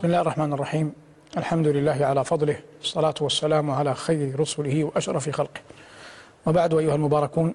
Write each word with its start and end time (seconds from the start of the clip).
بسم 0.00 0.08
الله 0.08 0.20
الرحمن 0.20 0.52
الرحيم. 0.52 0.92
الحمد 1.36 1.66
لله 1.66 2.06
على 2.06 2.24
فضله 2.24 2.56
الصلاة 2.82 3.14
والسلام 3.20 3.70
على 3.70 3.94
خير 3.94 4.40
رسله 4.40 4.84
وأشرف 4.84 5.30
خلقه. 5.30 5.60
وبعد 6.46 6.74
أيها 6.74 6.94
المباركون 6.94 7.54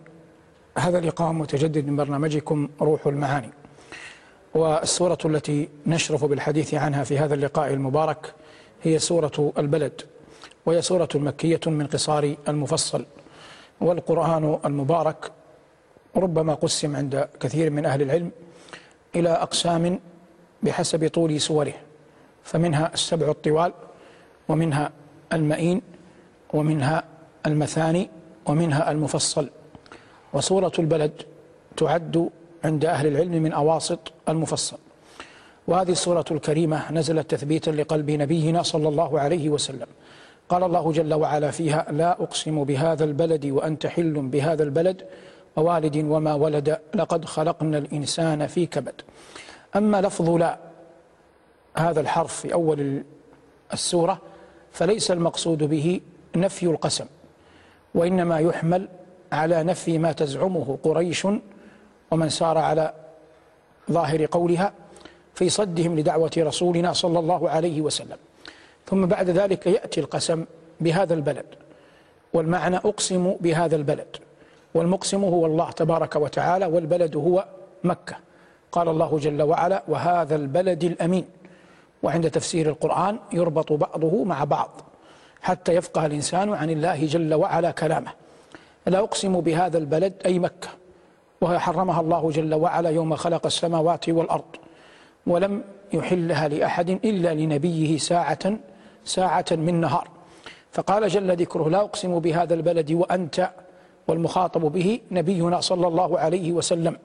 هذا 0.78 1.00
لقاء 1.00 1.32
متجدد 1.32 1.88
من 1.88 1.96
برنامجكم 1.96 2.70
روح 2.82 3.08
المعاني. 3.08 3.50
والسورة 4.54 5.18
التي 5.26 5.70
نشرف 5.86 6.26
بالحديث 6.26 6.74
عنها 6.74 7.04
في 7.04 7.18
هذا 7.18 7.34
اللقاء 7.34 7.74
المبارك 7.74 8.34
هي 8.84 9.00
سورة 9.00 9.54
البلد 9.58 10.02
وهي 10.66 10.82
سورة 10.82 11.10
مكية 11.16 11.62
من 11.66 11.88
قصار 11.88 12.36
المفصل. 12.48 13.06
والقرآن 13.82 14.60
المبارك 14.66 15.32
ربما 16.16 16.54
قسم 16.54 16.96
عند 16.96 17.28
كثير 17.40 17.70
من 17.70 17.86
أهل 17.86 18.02
العلم 18.02 18.32
إلى 19.16 19.30
أقسام 19.30 20.00
بحسب 20.64 21.08
طول 21.10 21.42
سوره. 21.42 21.74
فمنها 22.46 22.94
السبع 22.94 23.28
الطوال 23.30 23.72
ومنها 24.50 24.92
المئين 25.34 25.82
ومنها 26.54 27.04
المثاني 27.46 28.10
ومنها 28.46 28.92
المفصل. 28.92 29.50
وسورة 30.34 30.72
البلد 30.80 31.12
تعد 31.78 32.30
عند 32.64 32.86
أهل 32.86 33.08
العلم 33.08 33.32
من 33.32 33.54
أواسط 33.54 34.00
المفصل. 34.30 34.78
وهذه 35.68 35.92
السورة 35.92 36.26
الكريمة 36.32 36.92
نزلت 36.92 37.32
تثبيتا 37.32 37.72
لقلب 37.72 38.12
نبينا 38.12 38.64
صلى 38.64 38.88
الله 38.90 39.20
عليه 39.20 39.50
وسلم. 39.50 39.88
قال 40.50 40.64
الله 40.64 40.92
جل 40.92 41.14
وعلا 41.14 41.52
فيها 41.52 41.86
لا 41.92 42.12
أقسم 42.12 42.64
بهذا 42.64 43.04
البلد 43.04 43.46
وأنت 43.46 43.88
حل 43.88 44.14
بهذا 44.14 44.64
البلد 44.64 45.06
ووالد 45.56 45.98
وما 45.98 46.34
ولد 46.34 46.80
لقد 46.94 47.26
خلقنا 47.26 47.78
الإنسان 47.78 48.48
في 48.48 48.66
كبد. 48.66 49.02
أما 49.76 50.02
لفظ 50.02 50.30
لا 50.30 50.75
هذا 51.76 52.02
الحرف 52.02 52.34
في 52.34 52.54
أول 52.54 53.04
السورة 53.74 54.22
فليس 54.72 55.12
المقصود 55.12 55.64
به 55.64 56.02
نفي 56.36 56.66
القسم 56.66 57.06
وإنما 57.96 58.40
يحمل 58.40 58.88
على 59.32 59.64
نفي 59.64 59.98
ما 59.98 60.12
تزعمه 60.12 60.78
قريش 60.84 61.28
ومن 62.12 62.30
سار 62.30 62.58
على 62.58 62.94
ظاهر 63.92 64.26
قولها 64.26 64.74
في 65.34 65.50
صدهم 65.50 66.00
لدعوة 66.00 66.32
رسولنا 66.38 66.94
صلى 66.94 67.20
الله 67.20 67.50
عليه 67.50 67.82
وسلم. 67.82 68.18
ثم 68.86 69.06
بعد 69.06 69.30
ذلك 69.30 69.68
يأتي 69.68 70.00
القسم 70.00 70.46
بهذا 70.82 71.14
البلد 71.14 71.46
والمعنى 72.34 72.78
أقسم 72.78 73.36
بهذا 73.40 73.76
البلد 73.76 74.18
والمقسم 74.74 75.24
هو 75.24 75.46
الله 75.46 75.72
تبارك 75.72 76.16
وتعالى 76.16 76.66
والبلد 76.66 77.16
هو 77.16 77.46
مكة. 77.84 78.16
قال 78.72 78.90
الله 78.90 79.20
جل 79.20 79.42
وعلا 79.42 79.84
وهذا 79.88 80.36
البلد 80.36 80.84
الأمين 80.84 81.26
وعند 82.06 82.30
تفسير 82.30 82.70
القرآن 82.70 83.20
يربط 83.34 83.74
بعضه 83.74 84.24
مع 84.24 84.44
بعض 84.44 84.82
حتى 85.42 85.72
يفقه 85.74 86.06
الإنسان 86.06 86.54
عن 86.54 86.70
الله 86.70 87.06
جل 87.06 87.34
وعلا 87.34 87.72
كلامه. 87.72 88.12
لا 88.88 89.00
أقسم 89.00 89.40
بهذا 89.40 89.78
البلد 89.78 90.14
أي 90.26 90.40
مكة 90.40 90.70
وهي 91.42 91.60
حرمها 91.60 92.02
الله 92.02 92.32
جل 92.32 92.54
وعلا 92.54 92.90
يوم 92.90 93.16
خلق 93.16 93.46
السماوات 93.46 94.10
والأرض 94.10 94.52
ولم 95.28 95.64
يحلها 95.94 96.48
لأحد 96.48 96.90
إلا 96.90 97.34
لنبيه 97.34 97.98
ساعة 97.98 98.58
ساعة 99.06 99.46
من 99.52 99.82
نهار. 99.82 100.08
فقال 100.72 101.08
جل 101.08 101.36
ذكره 101.36 101.70
لا 101.70 101.82
أقسم 101.82 102.20
بهذا 102.20 102.54
البلد 102.54 102.92
وأنت 102.92 103.50
والمخاطب 104.08 104.62
به 104.62 105.00
نبينا 105.12 105.62
صلى 105.62 105.88
الله 105.88 106.20
عليه 106.20 106.52
وسلم. 106.52 106.98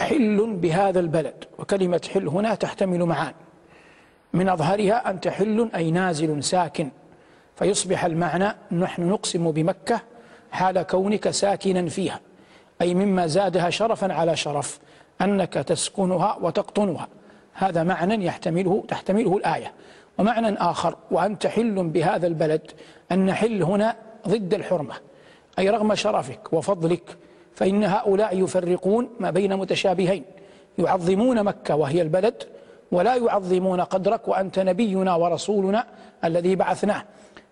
حل 0.00 0.56
بهذا 0.56 1.00
البلد 1.00 1.44
وكلمة 1.58 2.00
حل 2.14 2.28
هنا 2.28 2.54
تحتمل 2.54 3.04
معان. 3.04 3.32
من 4.32 4.48
أظهرها 4.48 5.10
أنت 5.10 5.28
حل 5.28 5.70
أي 5.74 5.90
نازل 5.90 6.44
ساكن. 6.44 6.90
فيصبح 7.56 8.04
المعنى 8.04 8.54
نحن 8.72 9.08
نقسم 9.08 9.50
بمكة 9.50 10.00
حال 10.52 10.82
كونك 10.82 11.30
ساكنا 11.30 11.88
فيها. 11.88 12.20
أي 12.82 12.94
مما 12.94 13.26
زادها 13.26 13.70
شرفا 13.70 14.12
على 14.12 14.36
شرف 14.36 14.78
أنك 15.20 15.52
تسكنها 15.54 16.38
وتقطنها. 16.40 17.08
هذا 17.54 17.82
معنى 17.82 18.24
يحتمله 18.24 18.84
تحتمله 18.88 19.36
الآية. 19.36 19.72
ومعنى 20.18 20.56
آخر 20.58 20.96
وأنت 21.10 21.46
حل 21.46 21.88
بهذا 21.88 22.26
البلد 22.26 22.70
أن 23.12 23.32
حل 23.32 23.62
هنا 23.62 23.96
ضد 24.28 24.54
الحرمة. 24.54 24.94
أي 25.58 25.70
رغم 25.70 25.94
شرفك 25.94 26.52
وفضلك 26.52 27.16
فإن 27.54 27.84
هؤلاء 27.84 28.44
يفرقون 28.44 29.08
ما 29.20 29.30
بين 29.30 29.56
متشابهين. 29.56 30.24
يعظمون 30.78 31.44
مكة 31.44 31.76
وهي 31.76 32.02
البلد 32.02 32.42
ولا 32.92 33.14
يعظمون 33.16 33.80
قدرك 33.80 34.28
وأنت 34.28 34.58
نبينا 34.58 35.14
ورسولنا 35.14 35.86
الذي 36.24 36.56
بعثناه. 36.56 37.02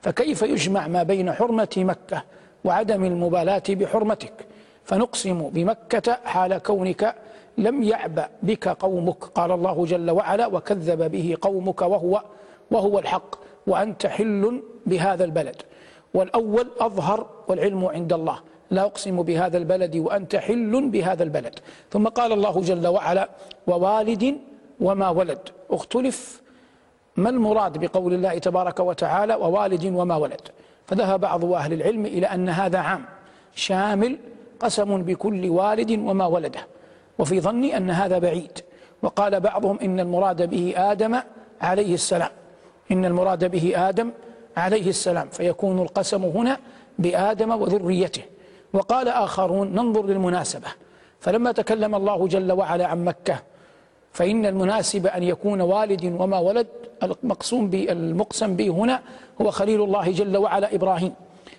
فكيف 0.01 0.43
يجمع 0.43 0.87
ما 0.89 1.03
بين 1.03 1.33
حرمة 1.33 1.75
مكة 1.77 2.23
وعدم 2.65 3.05
المبالاة 3.05 3.63
بحرمتك؟ 3.69 4.33
فنقسم 4.85 5.49
بمكة 5.49 6.19
حال 6.25 6.59
كونك 6.59 7.15
لم 7.59 7.83
يعبأ 7.83 8.29
بك 8.43 8.69
قومك 8.69 9.25
قال 9.25 9.53
الله 9.53 9.87
جل 9.87 10.11
وعلا 10.11 10.47
وكذب 10.47 11.11
به 11.11 11.37
قومك 11.41 11.83
وهو 11.83 12.23
وهو 12.71 12.99
الحق 12.99 13.37
وأنت 13.67 14.07
حل 14.07 14.63
بهذا 14.87 15.25
البلد. 15.25 15.57
والأول 16.15 16.67
أظهر 16.81 17.27
والعلم 17.49 17.85
عند 17.85 18.13
الله. 18.13 18.39
لا 18.71 18.83
أقسم 18.83 19.23
بهذا 19.23 19.59
البلد 19.59 19.97
وأنت 19.97 20.37
حل 20.37 20.91
بهذا 20.91 21.23
البلد. 21.23 21.59
ثم 21.91 22.09
قال 22.09 22.33
الله 22.33 22.61
جل 22.61 22.87
وعلا 22.87 23.29
ووالد 23.67 24.39
وما 24.81 25.09
ولد. 25.09 25.39
اختلف 25.71 26.43
ما 27.17 27.31
المراد 27.31 27.79
بقول 27.79 28.15
الله 28.15 28.39
تبارك 28.39 28.81
وتعالى 28.81 29.35
ووالد 29.35 29.85
وما 29.85 30.17
ولد. 30.17 30.41
فذهب 30.87 31.21
بعض 31.21 31.45
أهل 31.45 31.73
العلم 31.73 32.07
إلى 32.07 32.27
أن 32.27 32.49
هذا 32.49 32.79
عام 32.79 33.05
شامل 33.55 34.19
قسم 34.61 35.03
بكل 35.03 35.49
والد 35.49 35.91
وما 35.91 36.27
ولده. 36.27 36.61
وفي 37.19 37.41
ظني 37.41 37.77
أن 37.77 37.91
هذا 37.91 38.19
بعيد. 38.19 38.59
وقال 39.03 39.41
بعضهم 39.41 39.79
إن 39.83 40.01
المراد 40.01 40.51
به 40.51 40.75
آدم 40.77 41.21
عليه 41.61 41.95
السلام. 41.95 42.31
إن 42.91 43.05
المراد 43.05 43.51
به 43.51 43.89
آدم 43.89 44.11
عليه 44.57 44.89
السلام. 44.89 45.29
فيكون 45.29 45.79
القسم 45.79 46.25
هنا 46.25 46.59
بآدم 46.99 47.51
وذريته. 47.51 48.23
وقال 48.73 49.09
آخرون 49.09 49.75
ننظر 49.75 50.07
للمناسبة. 50.07 50.69
فلما 51.21 51.53
تكلم 51.53 51.95
الله 51.95 52.27
جل 52.27 52.53
وعلا 52.53 52.87
عن 52.87 53.05
مكة 53.05 53.43
فإن 54.19 54.47
المناسب 54.47 55.07
أن 55.07 55.23
يكون 55.23 55.61
والد 55.61 56.05
وما 56.21 56.39
ولد 56.39 56.67
المقسوم 57.03 57.71
المقسم 57.75 58.57
به 58.57 58.69
هنا 58.69 59.03
هو 59.43 59.51
خليل 59.51 59.83
الله 59.83 60.11
جل 60.11 60.37
وعلا 60.37 60.75
إبراهيم. 60.75 61.15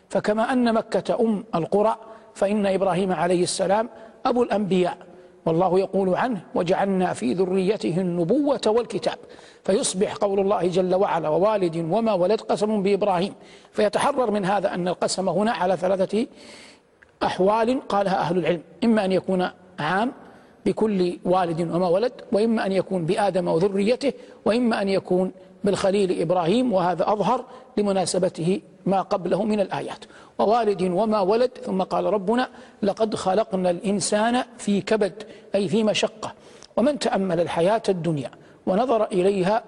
فكما 0.09 0.53
أن 0.53 0.73
مكة 0.73 1.21
أم 1.21 1.43
القرى 1.55 1.95
فإن 2.35 2.65
إبراهيم 2.65 3.11
عليه 3.11 3.43
السلام 3.43 3.89
أبو 4.25 4.43
الأنبياء. 4.43 4.97
والله 5.45 5.79
يقول 5.79 6.15
عنه 6.15 6.41
وجعلنا 6.55 7.13
في 7.13 7.33
ذريته 7.33 8.01
النبوة 8.01 8.61
والكتاب 8.67 9.17
فيصبح 9.63 10.15
قول 10.15 10.39
الله 10.39 10.67
جل 10.67 10.95
وعلا 10.95 11.29
ووالد 11.29 11.77
وما 11.77 12.13
ولد 12.13 12.41
قسم 12.41 12.83
بإبراهيم 12.83 13.33
فيتحرر 13.71 14.31
من 14.31 14.45
هذا 14.45 14.73
أن 14.73 14.87
القسم 14.87 15.29
هنا 15.29 15.51
على 15.51 15.77
ثلاثة 15.77 16.27
أحوال 17.23 17.87
قالها 17.87 18.19
أهل 18.19 18.37
العلم. 18.37 18.61
إما 18.83 19.05
أن 19.05 19.11
يكون 19.11 19.49
عام 19.79 20.11
بكل 20.65 21.17
والد 21.25 21.61
وما 21.61 21.87
ولد 21.87 22.11
وإما 22.31 22.65
أن 22.65 22.71
يكون 22.71 23.05
بآدم 23.05 23.47
وذريته 23.47 24.13
وإما 24.45 24.81
أن 24.81 24.89
يكون 24.89 25.31
بالخليل 25.63 26.21
إبراهيم 26.21 26.73
وهذا 26.73 27.11
أظهر 27.11 27.45
لمناسبته 27.77 28.61
ما 28.85 29.01
قبله 29.01 29.43
من 29.43 29.59
الآيات. 29.59 30.05
ووالد 30.39 30.81
وما 30.81 31.19
ولد 31.19 31.51
ثم 31.63 31.81
قال 31.81 32.05
ربنا 32.05 32.49
لقد 32.81 33.15
خلقنا 33.15 33.69
الإنسان 33.69 34.43
في 34.57 34.81
كبد 34.81 35.23
أي 35.55 35.67
في 35.67 35.83
مشقة 35.83 36.33
ومن 36.77 36.99
تأمل 36.99 37.39
الحياة 37.39 37.81
الدنيا 37.89 38.31
ونظر 38.65 39.03
إليها 39.03 39.63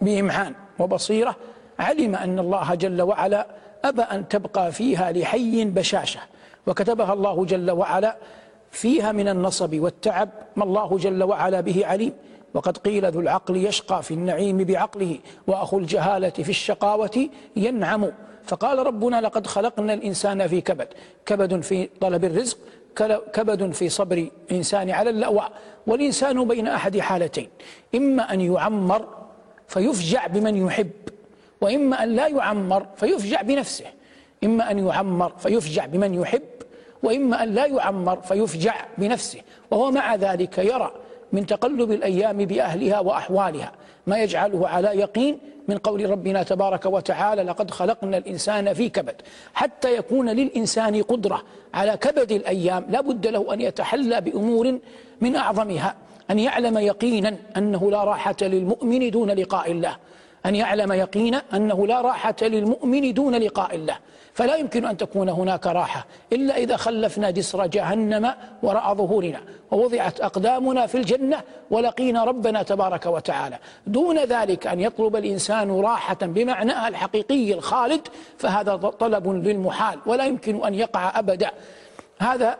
بإمعان 0.00 0.54
وبصيرة 0.78 1.36
علم 1.78 2.14
أن 2.14 2.38
الله 2.38 2.74
جل 2.74 3.02
وعلا 3.02 3.46
أبى 3.84 4.02
أن 4.02 4.28
تبقى 4.28 4.72
فيها 4.72 5.12
لحي 5.12 5.64
بشاشة 5.64 6.20
وكتبها 6.66 7.12
الله 7.12 7.44
جل 7.44 7.70
وعلا 7.70 8.16
فيها 8.76 9.12
من 9.12 9.28
النصب 9.28 9.72
والتعب 9.80 10.28
ما 10.56 10.64
الله 10.64 10.98
جل 10.98 11.22
وعلا 11.22 11.60
به 11.60 11.86
عليم. 11.86 12.12
وقد 12.54 12.78
قيل 12.78 13.04
ذو 13.12 13.20
العقل 13.20 13.56
يشقى 13.56 14.02
في 14.02 14.14
النعيم 14.14 14.56
بعقله 14.56 15.18
وأخو 15.46 15.78
الجهالة 15.78 16.30
في 16.30 16.48
الشقاوة 16.48 17.28
ينعم. 17.56 18.02
فقال 18.44 18.86
ربنا 18.86 19.20
لقد 19.20 19.46
خلقنا 19.46 19.94
الإنسان 19.94 20.46
في 20.46 20.60
كبد 20.60 20.88
كبد 21.26 21.60
في 21.60 21.88
طلب 22.00 22.24
الرزق 22.24 22.58
كبد 23.32 23.72
في 23.72 23.88
صبر 23.88 24.28
إنسان 24.52 24.90
على 24.90 25.10
اللأواء 25.10 25.52
والإنسان 25.86 26.48
بين 26.48 26.66
أحد 26.66 26.98
حالتين 26.98 27.48
إما 27.94 28.32
أن 28.32 28.40
يعمر 28.40 29.08
فيفجع 29.68 30.26
بمن 30.26 30.66
يحب 30.66 30.90
وإما 31.60 32.02
أن 32.02 32.08
لا 32.08 32.26
يعمر 32.28 32.86
فيفجع 32.96 33.42
بنفسه 33.42 33.84
إما 34.44 34.70
أن 34.70 34.86
يعمر 34.86 35.32
فيفجع 35.38 35.86
بمن 35.86 36.14
يحب 36.14 36.42
وإما 37.02 37.42
أن 37.42 37.54
لا 37.54 37.66
يعمر 37.66 38.20
فيفجع 38.20 38.74
بنفسه 38.98 39.40
وهو 39.70 39.90
مع 39.90 40.14
ذلك 40.14 40.58
يرى 40.58 40.92
من 41.32 41.46
تقلب 41.46 41.92
الأيام 41.92 42.36
بأهلها 42.36 43.00
وأحوالها 43.00 43.72
ما 44.06 44.18
يجعله 44.18 44.68
على 44.68 44.88
يقين 44.88 45.38
من 45.68 45.78
قول 45.78 46.10
ربنا 46.10 46.42
تبارك 46.42 46.86
وتعالى 46.86 47.42
لقد 47.42 47.70
خلقنا 47.70 48.16
الإنسان 48.16 48.74
في 48.74 48.88
كبد 48.88 49.14
حتى 49.54 49.96
يكون 49.96 50.30
للإنسان 50.30 51.02
قدرة 51.02 51.42
على 51.74 51.96
كبد 51.96 52.32
الأيام 52.32 52.84
لا 52.88 53.00
بد 53.00 53.26
له 53.26 53.54
أن 53.54 53.60
يتحلى 53.60 54.20
بأمور 54.20 54.78
من 55.20 55.36
أعظمها 55.36 55.94
أن 56.30 56.38
يعلم 56.38 56.78
يقينا 56.78 57.36
أنه 57.56 57.90
لا 57.90 58.04
راحة 58.04 58.36
للمؤمن 58.42 59.10
دون 59.10 59.30
لقاء 59.30 59.72
الله. 59.72 59.96
أن 60.46 60.54
يعلم 60.54 60.92
يقينا 60.92 61.42
أنه 61.54 61.86
لا 61.86 62.00
راحة 62.00 62.34
للمؤمن 62.42 63.14
دون 63.14 63.34
لقاء 63.34 63.74
الله. 63.74 63.98
فلا 64.34 64.56
يمكن 64.56 64.84
أن 64.84 64.96
تكون 64.96 65.28
هناك 65.28 65.66
راحة 65.66 66.06
إلا 66.32 66.56
إذا 66.56 66.76
خلفنا 66.76 67.30
جسر 67.30 67.66
جهنم 67.66 68.34
وراء 68.62 68.94
ظهورنا 68.94 69.40
ووضعت 69.70 70.20
أقدامنا 70.20 70.86
في 70.86 70.94
الجنة 70.94 71.42
ولقينا 71.70 72.24
ربنا 72.24 72.62
تبارك 72.62 73.06
وتعالى. 73.06 73.58
دون 73.86 74.18
ذلك 74.18 74.66
أن 74.66 74.80
يطلب 74.80 75.16
الإنسان 75.16 75.80
راحة 75.80 76.18
بمعناها 76.22 76.88
الحقيقي 76.88 77.52
الخالد 77.54 78.08
فهذا 78.38 78.76
طلب 78.76 79.28
للمحال. 79.28 79.98
ولا 80.06 80.24
يمكن 80.24 80.64
أن 80.64 80.74
يقع 80.74 81.18
أبدا. 81.18 81.50
هذا 82.18 82.56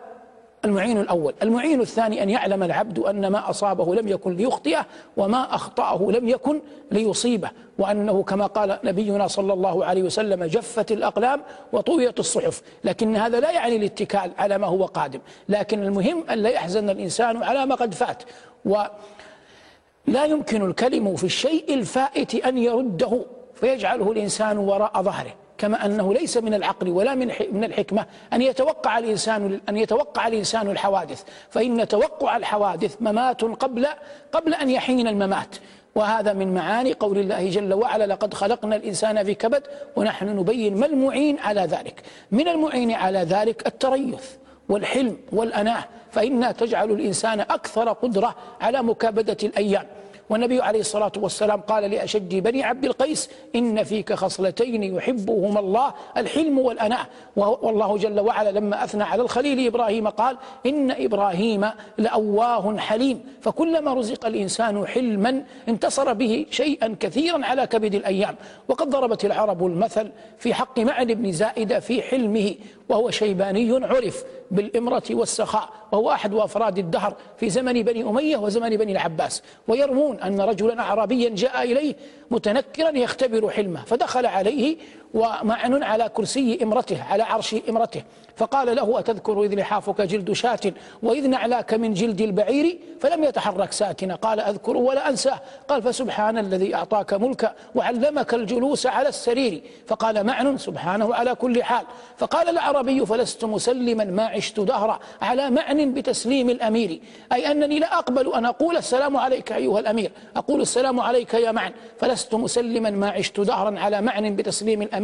المعين 0.66 1.00
الأول. 1.00 1.34
المعين 1.42 1.80
الثاني 1.80 2.22
أن 2.22 2.30
يعلم 2.30 2.62
العبد 2.62 2.98
أن 2.98 3.26
ما 3.26 3.50
أصابه 3.50 3.94
لم 3.94 4.08
يكن 4.08 4.36
ليخطئه 4.36 4.86
وما 5.16 5.54
أخطأه 5.54 6.10
لم 6.10 6.28
يكن 6.28 6.60
ليصيبه. 6.90 7.50
وأنه 7.78 8.22
كما 8.22 8.46
قال 8.46 8.78
نبينا 8.84 9.26
صلى 9.26 9.52
الله 9.52 9.84
عليه 9.84 10.02
وسلم 10.02 10.44
جفت 10.44 10.92
الأقلام 10.92 11.42
وطويت 11.72 12.18
الصحف. 12.18 12.62
لكن 12.84 13.16
هذا 13.16 13.40
لا 13.40 13.50
يعني 13.50 13.76
الاتكال 13.76 14.30
على 14.38 14.58
ما 14.58 14.66
هو 14.66 14.84
قادم. 14.84 15.20
لكن 15.48 15.82
المهم 15.82 16.24
أن 16.30 16.38
لا 16.38 16.50
يحزن 16.50 16.90
الإنسان 16.90 17.42
على 17.42 17.66
ما 17.66 17.74
قد 17.74 17.94
فات. 17.94 18.22
ولا 18.64 20.24
يمكن 20.24 20.70
الكلم 20.70 21.16
في 21.16 21.24
الشيء 21.24 21.74
الفائت 21.74 22.34
أن 22.34 22.58
يرده 22.58 23.24
فيجعله 23.54 24.12
الإنسان 24.12 24.58
وراء 24.58 25.02
ظهره. 25.02 25.34
كما 25.58 25.86
أنه 25.86 26.14
ليس 26.14 26.36
من 26.36 26.54
العقل 26.54 26.88
ولا 26.88 27.14
من 27.14 27.32
من 27.52 27.64
الحكمة 27.64 28.06
أن 28.32 28.42
يتوقع 28.42 28.98
الإنسان 28.98 29.60
أن 29.68 29.76
يتوقع 29.76 30.26
الإنسان 30.26 30.70
الحوادث. 30.70 31.22
فإن 31.50 31.88
توقع 31.88 32.36
الحوادث 32.36 32.96
ممات 33.00 33.44
قبل 33.44 33.86
قبل 34.32 34.54
أن 34.54 34.70
يحين 34.70 35.08
الممات. 35.08 35.56
وهذا 35.94 36.32
من 36.32 36.54
معاني 36.54 36.92
قول 36.92 37.18
الله 37.18 37.50
جل 37.50 37.74
وعلا 37.74 38.06
لقد 38.06 38.34
خلقنا 38.34 38.76
الإنسان 38.76 39.24
في 39.24 39.34
كبد 39.34 39.62
ونحن 39.96 40.26
نبين 40.38 40.76
ما 40.76 40.86
المعين 40.86 41.38
على 41.38 41.60
ذلك. 41.60 42.02
من 42.30 42.48
المعين 42.48 42.92
على 42.92 43.18
ذلك 43.18 43.66
التريث 43.66 44.24
والحلم 44.68 45.16
والأناة. 45.32 45.84
فإنها 46.10 46.52
تجعل 46.52 46.90
الإنسان 46.90 47.40
أكثر 47.40 47.92
قدرة 47.92 48.34
على 48.60 48.82
مكابدة 48.82 49.36
الأيام. 49.42 49.86
والنبي 50.30 50.60
عليه 50.60 50.80
الصلاة 50.80 51.12
والسلام 51.16 51.60
قال 51.60 51.90
لأشج 51.90 52.38
بني 52.38 52.64
عبد 52.64 52.84
القيس 52.84 53.30
إن 53.56 53.84
فيك 53.84 54.12
خصلتين 54.12 54.82
يحبهما 54.82 55.60
الله 55.60 55.94
الحلم 56.16 56.58
والأناء. 56.58 57.06
والله 57.36 57.96
جل 57.96 58.20
وعلا 58.20 58.50
لما 58.50 58.84
أثنى 58.84 59.02
على 59.02 59.22
الخليل 59.22 59.66
إبراهيم 59.66 60.08
قال 60.08 60.36
إن 60.66 60.90
إبراهيم 60.90 61.70
لأواه 61.98 62.76
حليم. 62.76 63.24
فكلما 63.40 63.94
رزق 63.94 64.26
الإنسان 64.26 64.86
حلما 64.86 65.44
انتصر 65.68 66.12
به 66.12 66.46
شيئا 66.50 66.96
كثيرا 67.00 67.46
على 67.46 67.66
كبد 67.66 67.94
الأيام. 67.94 68.36
وقد 68.68 68.90
ضربت 68.90 69.24
العرب 69.24 69.66
المثل 69.66 70.10
في 70.38 70.54
حق 70.54 70.78
معن 70.78 71.06
بن 71.06 71.32
زائدة 71.32 71.80
في 71.80 72.02
حلمه 72.02 72.54
وهو 72.88 73.10
شيباني 73.10 73.86
عرف 73.86 74.24
بالإمرة 74.50 75.02
والسخاء 75.10 75.68
وهو 75.92 76.10
أحد 76.10 76.34
أفراد 76.34 76.78
الدهر 76.78 77.14
في 77.36 77.50
زمن 77.50 77.82
بني 77.82 78.02
أمية 78.02 78.36
وزمن 78.36 78.76
بني 78.76 78.92
العباس. 78.92 79.42
ويرمون 79.68 80.15
أن 80.22 80.40
رجلا 80.40 80.80
أعرابيا 80.80 81.28
جاء 81.28 81.62
إليه 81.62 81.94
متنكرا 82.30 82.90
يختبر 82.90 83.50
حلمه 83.50 83.84
فدخل 83.84 84.26
عليه 84.26 84.76
ومعن 85.14 85.82
على 85.82 86.08
كرسي 86.14 86.58
إمرته 86.62 87.02
على 87.02 87.22
عرش 87.22 87.56
إمرته. 87.68 88.02
فقال 88.36 88.76
له 88.76 88.98
أتذكر 88.98 89.42
إذ 89.42 89.54
لحافك 89.54 90.00
جلد 90.00 90.32
شاة 90.32 90.60
وإذ 91.02 91.28
نعلاك 91.28 91.74
من 91.74 91.94
جلد 91.94 92.20
البعير 92.20 92.78
فلم 93.00 93.24
يتحرك 93.24 93.72
ساكنا. 93.72 94.14
قال 94.14 94.40
أذكر 94.40 94.76
ولا 94.76 95.08
أنساه. 95.08 95.40
قال 95.68 95.82
فسبحان 95.82 96.38
الذي 96.38 96.74
أعطاك 96.74 97.14
ملكا 97.14 97.54
وعلمك 97.74 98.34
الجلوس 98.34 98.86
على 98.86 99.08
السرير. 99.08 99.62
فقال 99.86 100.26
معن 100.26 100.58
سبحانه 100.58 101.14
على 101.14 101.34
كل 101.34 101.62
حال. 101.62 101.84
فقال 102.16 102.48
العربي 102.48 103.06
فلست 103.06 103.44
مسلما 103.44 104.04
ما 104.04 104.26
عشت 104.26 104.60
دهرا. 104.60 104.98
على 105.22 105.50
معن 105.50 105.94
بتسليم 105.94 106.50
الأمير. 106.50 107.00
أي 107.32 107.50
أنني 107.50 107.78
لا 107.78 107.98
أقبل 107.98 108.34
أن 108.34 108.44
أقول 108.44 108.76
السلام 108.76 109.16
عليك 109.16 109.52
أيها 109.52 109.80
الأمير. 109.80 110.10
أقول 110.36 110.60
السلام 110.60 111.00
عليك 111.00 111.34
يا 111.34 111.52
معن. 111.52 111.72
فلست 111.98 112.34
مسلما 112.34 112.90
ما 112.90 113.10
عشت 113.10 113.40
دهرا 113.40 113.78
على 113.78 114.00
معن 114.00 114.36
بتسليم 114.36 114.82
الأمير. 114.82 114.95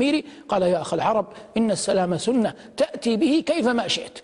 قال 0.48 0.62
يا 0.62 0.80
أخ 0.80 0.94
العرب 0.94 1.26
إن 1.56 1.70
السلام 1.70 2.18
سنة 2.18 2.54
تأتي 2.76 3.16
به 3.16 3.42
كيفما 3.46 3.88
شئت. 3.88 4.18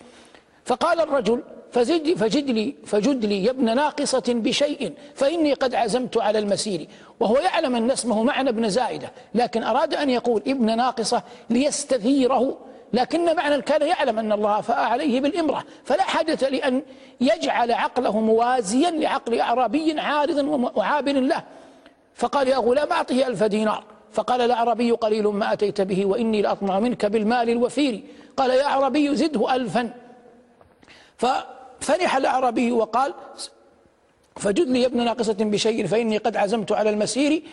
فقال 0.65 0.99
الرجل 0.99 1.43
فزد 1.71 2.13
فجد 2.13 2.49
لي 2.49 2.75
فجد 2.85 3.25
لي 3.25 3.43
يا 3.43 3.51
ابن 3.51 3.75
ناقصة 3.75 4.23
بشيء 4.27 4.93
فإني 5.15 5.53
قد 5.53 5.75
عزمت 5.75 6.17
على 6.17 6.39
المسير. 6.39 6.87
وهو 7.19 7.37
يعلم 7.37 7.75
أن 7.75 7.91
اسمه 7.91 8.23
معنى 8.23 8.49
ابن 8.49 8.69
زائدة 8.69 9.11
لكن 9.35 9.63
أراد 9.63 9.93
أن 9.93 10.09
يقول 10.09 10.41
ابن 10.47 10.77
ناقصة 10.77 11.23
ليستثيره 11.49 12.57
لكن 12.93 13.35
معنى 13.35 13.61
كان 13.61 13.87
يعلم 13.87 14.19
أن 14.19 14.31
الله 14.31 14.61
فاء 14.61 14.77
عليه 14.77 15.21
بالإمرة. 15.21 15.63
فلا 15.83 16.03
حاجة 16.03 16.49
لأن 16.49 16.81
يجعل 17.21 17.71
عقله 17.71 18.19
موازيا 18.19 18.91
لعقل 18.91 19.39
أعرابي 19.39 19.99
عارض 19.99 20.37
وعابر 20.75 21.13
له. 21.13 21.43
فقال 22.15 22.47
يا 22.47 22.57
غلام 22.57 22.91
أعطه 22.91 23.27
ألف 23.27 23.43
دينار. 23.43 23.83
فقال 24.11 24.41
الأعرابي 24.41 24.91
قليل 24.91 25.27
ما 25.27 25.53
أتيت 25.53 25.81
به 25.81 26.05
وإني 26.05 26.41
لأطمع 26.41 26.79
منك 26.79 27.05
بالمال 27.05 27.49
الوفير. 27.49 28.03
قال 28.37 28.49
يا 28.49 28.65
أعرابي 28.65 29.15
زده 29.15 29.55
ألفا. 29.55 29.93
ففرح 31.17 32.15
الأعرابي 32.15 32.71
وقال 32.71 33.13
فجد 34.35 34.69
لي 34.69 34.85
ابن 34.85 35.05
ناقصة 35.05 35.33
بشيء 35.39 35.87
فإني 35.87 36.17
قد 36.17 36.37
عزمت 36.37 36.71
على 36.71 36.89
المسير. 36.89 37.43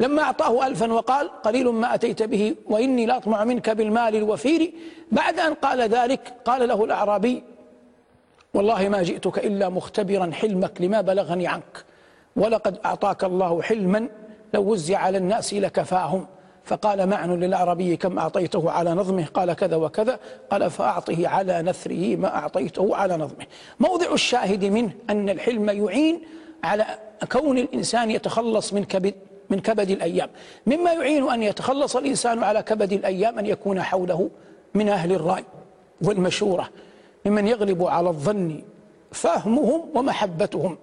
لما 0.00 0.22
أعطاه 0.22 0.66
ألفا 0.66 0.92
وقال 0.92 1.42
قليل 1.42 1.68
ما 1.68 1.94
أتيت 1.94 2.22
به 2.22 2.54
وإني 2.66 3.06
لأطمع 3.06 3.44
منك 3.44 3.70
بالمال 3.70 4.16
الوفير. 4.16 4.72
بعد 5.12 5.38
أن 5.38 5.54
قال 5.54 5.80
ذلك 5.80 6.34
قال 6.44 6.68
له 6.68 6.84
الأعرابي 6.84 7.42
والله 8.54 8.88
ما 8.88 9.02
جئتك 9.02 9.38
إلا 9.38 9.68
مختبرا 9.68 10.30
حلمك 10.32 10.80
لما 10.80 11.00
بلغني 11.00 11.46
عنك. 11.46 11.84
ولقد 12.36 12.78
أعطاك 12.84 13.24
الله 13.24 13.62
حلما 13.62 14.08
لو 14.54 14.62
وزع 14.62 14.98
على 14.98 15.18
الناس 15.18 15.54
لكفاهم. 15.54 16.26
فقال 16.64 17.06
معن 17.06 17.40
للأعربي 17.40 17.96
كم 17.96 18.18
أعطيته 18.18 18.70
على 18.70 18.94
نظمه؟ 18.94 19.24
قال 19.24 19.52
كذا 19.52 19.76
وكذا. 19.76 20.18
قال 20.50 20.70
فأعطه 20.70 21.28
على 21.28 21.62
نثره 21.62 22.16
ما 22.16 22.36
أعطيته 22.36 22.96
على 22.96 23.16
نظمه. 23.16 23.46
موضع 23.80 24.12
الشاهد 24.12 24.64
منه 24.64 24.92
أن 25.10 25.28
الحلم 25.28 25.70
يعين 25.70 26.20
على 26.64 26.86
كون 27.32 27.58
الإنسان 27.58 28.10
يتخلص 28.10 28.72
من 28.72 28.84
كبد 28.84 29.14
من 29.50 29.60
كبد 29.60 29.90
الأيام. 29.90 30.28
مما 30.66 30.92
يعين 30.92 31.30
أن 31.30 31.42
يتخلص 31.42 31.96
الإنسان 31.96 32.44
على 32.44 32.62
كبد 32.62 32.92
الأيام 32.92 33.38
أن 33.38 33.46
يكون 33.46 33.82
حوله 33.82 34.30
من 34.74 34.88
أهل 34.88 35.12
الرأي 35.12 35.44
والمشورة. 36.02 36.68
ممن 37.24 37.48
يغلب 37.48 37.84
على 37.84 38.08
الظن 38.08 38.62
فهمهم 39.12 39.82
ومحبتهم. 39.94 40.78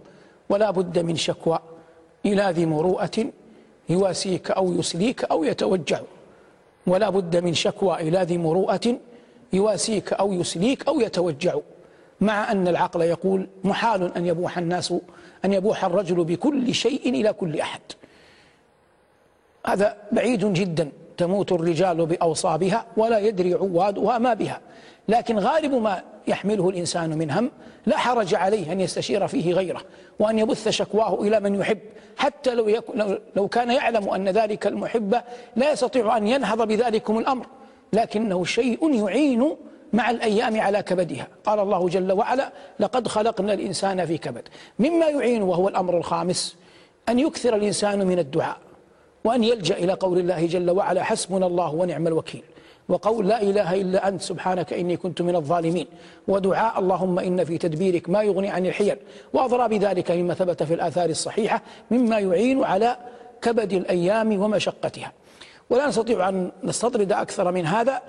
ولا 0.49 0.71
بد 0.71 0.99
من 0.99 1.15
شكوى 1.15 1.59
إلى 2.25 2.51
ذي 2.51 2.65
مروءة 2.65 3.25
يواسيك 3.89 4.51
أو 4.51 4.73
يسليك 4.73 5.23
أو 5.23 5.43
يتوجع 5.43 6.01
ولا 6.87 7.09
بد 7.09 7.37
من 7.37 7.53
شكوى 7.53 7.95
إلى 7.95 8.19
ذي 8.23 8.37
مروءة 8.37 8.97
يواسيك 9.53 10.13
أو 10.13 10.33
يسليك 10.33 10.87
أو 10.87 11.01
يتوجع 11.01 11.55
مع 12.21 12.51
أن 12.51 12.67
العقل 12.67 13.01
يقول 13.01 13.47
محال 13.63 14.13
أن 14.17 14.25
يبوح 14.25 14.57
الناس 14.57 14.93
أن 15.45 15.53
يبوح 15.53 15.85
الرجل 15.85 16.23
بكل 16.23 16.73
شيء 16.73 17.09
إلى 17.09 17.33
كل 17.33 17.59
أحد. 17.59 17.81
هذا 19.65 19.97
بعيد 20.11 20.53
جدا 20.53 20.91
تموت 21.17 21.51
الرجال 21.51 22.05
بأوصابها 22.05 22.85
ولا 22.97 23.19
يدري 23.19 23.53
عوادها 23.53 24.17
ما 24.17 24.33
بها. 24.33 24.61
لكن 25.07 25.39
غالب 25.39 25.73
ما 25.73 26.03
يحمله 26.27 26.69
الإنسان 26.69 27.17
من 27.17 27.31
هم 27.31 27.51
لا 27.85 27.97
حرج 27.97 28.35
عليه 28.35 28.71
أن 28.71 28.81
يستشير 28.81 29.27
فيه 29.27 29.53
غيره 29.53 29.81
وأن 30.19 30.39
يبث 30.39 30.69
شكواه 30.69 31.21
إلى 31.21 31.39
من 31.39 31.55
يحب 31.55 31.79
حتى 32.17 32.55
لو, 32.55 32.67
يكون 32.67 33.17
لو 33.35 33.47
كان 33.47 33.71
يعلم 33.71 34.09
أن 34.09 34.29
ذلك 34.29 34.67
المحب 34.67 35.21
لا 35.55 35.71
يستطيع 35.71 36.17
أن 36.17 36.27
ينهض 36.27 36.67
بذلكم 36.67 37.19
الأمر 37.19 37.45
لكنه 37.93 38.45
شيء 38.45 39.05
يعين 39.05 39.55
مع 39.93 40.09
الأيام 40.09 40.61
على 40.61 40.83
كبدها. 40.83 41.27
قال 41.45 41.59
الله 41.59 41.89
جل 41.89 42.11
وعلا 42.11 42.51
لقد 42.79 43.07
خلقنا 43.07 43.53
الإنسان 43.53 44.05
في 44.05 44.17
كبد. 44.17 44.47
مما 44.79 45.05
يعين 45.05 45.41
وهو 45.41 45.67
الأمر 45.67 45.97
الخامس 45.97 46.55
أن 47.09 47.19
يكثر 47.19 47.55
الإنسان 47.55 48.07
من 48.07 48.19
الدعاء 48.19 48.57
وأن 49.23 49.43
يلجأ 49.43 49.75
إلى 49.75 49.93
قول 49.93 50.19
الله 50.19 50.45
جل 50.45 50.71
وعلا 50.71 51.03
حسبنا 51.03 51.47
الله 51.47 51.73
ونعم 51.73 52.07
الوكيل. 52.07 52.43
وقول 52.89 53.27
لا 53.27 53.41
إله 53.41 53.73
إلا 53.73 54.07
أنت 54.07 54.21
سبحانك 54.21 54.73
إني 54.73 54.97
كنت 54.97 55.21
من 55.21 55.35
الظالمين. 55.35 55.87
ودعاء 56.27 56.79
اللهم 56.79 57.19
إن 57.19 57.43
في 57.43 57.57
تدبيرك 57.57 58.09
ما 58.09 58.23
يغني 58.23 58.49
عن 58.49 58.65
الحيل. 58.65 58.97
وأضرى 59.33 59.79
بذلك 59.79 60.11
مما 60.11 60.33
ثبت 60.33 60.63
في 60.63 60.73
الآثار 60.73 61.09
الصحيحة 61.09 61.61
مما 61.91 62.19
يعين 62.19 62.63
على 62.63 62.97
كبد 63.41 63.73
الأيام 63.73 64.41
ومشقتها. 64.41 65.11
ولا 65.69 65.87
نستطيع 65.87 66.29
أن 66.29 66.51
نستطرد 66.63 67.11
أكثر 67.11 67.51
من 67.51 67.65
هذا 67.65 68.01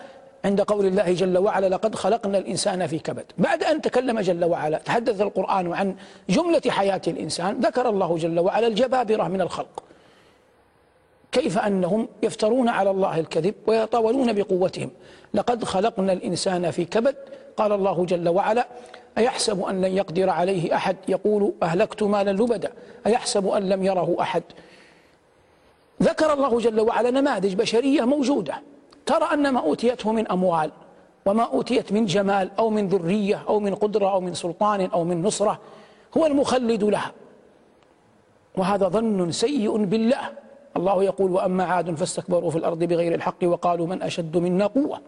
عند 0.44 0.60
قول 0.60 0.86
الله 0.86 1.12
جل 1.12 1.38
وعلا 1.38 1.68
لقد 1.68 1.94
خلقنا 1.94 2.38
الإنسان 2.38 2.86
في 2.86 2.98
كبد 2.98 3.24
بعد 3.38 3.64
أن 3.64 3.82
تكلم 3.82 4.20
جل 4.20 4.44
وعلا 4.44 4.78
تحدث 4.78 5.20
القرآن 5.20 5.72
عن 5.72 5.94
جملة 6.30 6.62
حياة 6.68 7.00
الإنسان 7.06 7.60
ذكر 7.60 7.88
الله 7.88 8.16
جل 8.16 8.38
وعلا 8.40 8.66
الجبابرة 8.66 9.28
من 9.28 9.40
الخلق. 9.40 9.82
كيف 11.38 11.58
أنهم 11.58 12.08
يفترون 12.22 12.68
على 12.68 12.90
الله 12.90 13.20
الكذب 13.20 13.54
ويطاولون 13.66 14.32
بقوتهم؟ 14.32 14.90
لقد 15.34 15.64
خلقنا 15.64 16.12
الإنسان 16.12 16.70
في 16.70 16.84
كبد. 16.84 17.16
قال 17.56 17.72
الله 17.72 18.04
جل 18.04 18.28
وعلا 18.28 18.66
أيحسب 19.18 19.62
أن 19.62 19.80
لن 19.80 19.96
يقدر 19.96 20.30
عليه 20.30 20.74
أحد؟ 20.74 20.96
يقول 21.08 21.52
أهلكت 21.62 22.02
مالا 22.02 22.30
لبدا. 22.30 22.72
أيحسب 23.06 23.48
أن 23.48 23.68
لم 23.68 23.84
يره 23.84 24.16
أحد؟ 24.20 24.42
ذكر 26.02 26.32
الله 26.32 26.58
جل 26.58 26.80
وعلا 26.80 27.10
نماذج 27.10 27.54
بشرية 27.54 28.04
موجودة. 28.04 28.62
ترى 29.06 29.28
أن 29.32 29.48
ما 29.52 29.60
أوتيته 29.60 30.12
من 30.12 30.28
أموال 30.28 30.70
وما 31.26 31.42
أوتيت 31.42 31.92
من 31.92 32.06
جمال 32.06 32.50
أو 32.58 32.70
من 32.70 32.88
ذرية 32.88 33.44
أو 33.48 33.60
من 33.60 33.74
قدرة 33.74 34.12
أو 34.12 34.20
من 34.20 34.34
سلطان 34.34 34.80
أو 34.80 35.04
من 35.04 35.22
نصرة 35.22 35.58
هو 36.16 36.26
المخلد 36.26 36.84
لها. 36.84 37.12
وهذا 38.56 38.88
ظن 38.88 39.32
سيء 39.32 39.76
بالله. 39.76 40.47
الله 40.78 41.04
يقول 41.04 41.30
وأما 41.30 41.64
عاد 41.64 41.94
فاستكبروا 41.94 42.50
في 42.50 42.58
الأرض 42.58 42.78
بغير 42.78 43.14
الحق 43.14 43.44
وقالوا 43.44 43.86
من 43.86 44.02
أشد 44.02 44.36
منا 44.36 44.66
قوة؟ 44.66 45.00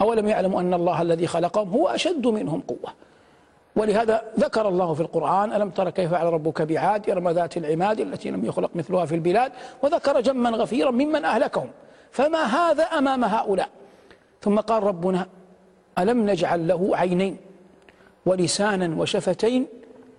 أولم 0.00 0.28
يعلموا 0.28 0.60
أن 0.60 0.74
الله 0.74 1.02
الذي 1.02 1.26
خلقهم 1.26 1.70
هو 1.70 1.88
أشد 1.88 2.26
منهم 2.26 2.60
قوة. 2.60 2.92
ولهذا 3.76 4.22
ذكر 4.40 4.68
الله 4.68 4.94
في 4.94 5.00
القرآن 5.00 5.52
ألم 5.52 5.70
تر 5.70 5.90
كيف 5.90 6.10
فعل 6.10 6.26
ربك 6.26 6.62
بعاد 6.62 7.10
إرم 7.10 7.28
ذات 7.28 7.56
العماد 7.56 8.00
التي 8.00 8.30
لم 8.30 8.44
يخلق 8.44 8.70
مثلها 8.74 9.04
في 9.04 9.14
البلاد؟ 9.14 9.52
وذكر 9.82 10.20
جما 10.20 10.50
غفيرا 10.50 10.90
ممن 10.90 11.24
أهلكهم. 11.24 11.68
فما 12.10 12.42
هذا 12.44 12.82
أمام 12.82 13.24
هؤلاء؟ 13.24 13.68
ثم 14.40 14.60
قال 14.60 14.82
ربنا 14.82 15.26
ألم 15.98 16.30
نجعل 16.30 16.68
له 16.68 16.90
عينين 16.96 17.36
ولسانا 18.26 19.00
وشفتين 19.00 19.66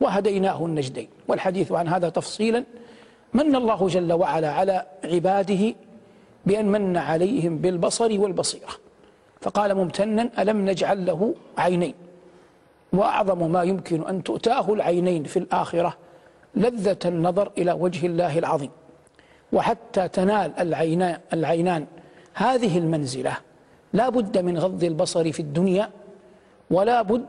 وهديناه 0.01 0.65
النجدين؟ 0.65 1.09
والحديث 1.27 1.71
عن 1.71 1.87
هذا 1.87 2.09
تفصيلا 2.09 2.63
من 3.33 3.55
الله 3.55 3.87
جل 3.87 4.13
وعلا 4.13 4.51
على 4.51 4.85
عباده 5.03 5.75
بأن 6.45 6.65
من 6.65 6.97
عليهم 6.97 7.57
بالبصر 7.57 8.19
والبصيرة. 8.19 8.73
فقال 9.41 9.75
ممتنا 9.75 10.29
ألم 10.39 10.69
نجعل 10.69 11.05
له 11.05 11.35
عينين؟ 11.57 11.93
وأعظم 12.93 13.51
ما 13.51 13.63
يمكن 13.63 14.07
أن 14.07 14.23
تؤتاه 14.23 14.73
العينين 14.73 15.23
في 15.23 15.39
الآخرة 15.39 15.97
لذة 16.55 16.97
النظر 17.05 17.51
إلى 17.57 17.71
وجه 17.71 18.05
الله 18.05 18.39
العظيم. 18.39 18.69
وحتى 19.53 20.07
تنال 20.07 20.59
العينان, 20.59 21.19
العينان 21.33 21.85
هذه 22.33 22.77
المنزلة. 22.77 23.37
لا 23.93 24.09
بد 24.09 24.37
من 24.37 24.59
غض 24.59 24.83
البصر 24.83 25.31
في 25.31 25.39
الدنيا 25.39 25.89
ولا 26.71 27.01
بد 27.01 27.27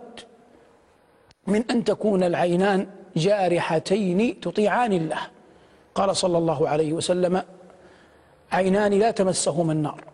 من 1.46 1.64
أن 1.70 1.84
تكون 1.84 2.22
العينان 2.22 2.86
جارحتين 3.16 4.40
تطيعان 4.40 4.92
الله. 4.92 5.20
قال 5.98 6.16
صلى 6.16 6.38
الله 6.38 6.68
عليه 6.68 6.92
وسلم 6.92 7.42
عينان 8.52 8.92
لا 8.92 9.10
تمسهما 9.10 9.72
النار. 9.72 10.04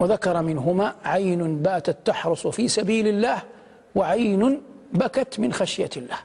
وذكر 0.00 0.42
منهما 0.42 0.94
عين 1.04 1.62
باتت 1.62 1.96
تحرس 2.04 2.46
في 2.46 2.68
سبيل 2.68 3.08
الله 3.08 3.38
وعين 3.94 4.42
بكت 4.92 5.40
من 5.40 5.52
خشية 5.52 5.90
الله. 5.96 6.20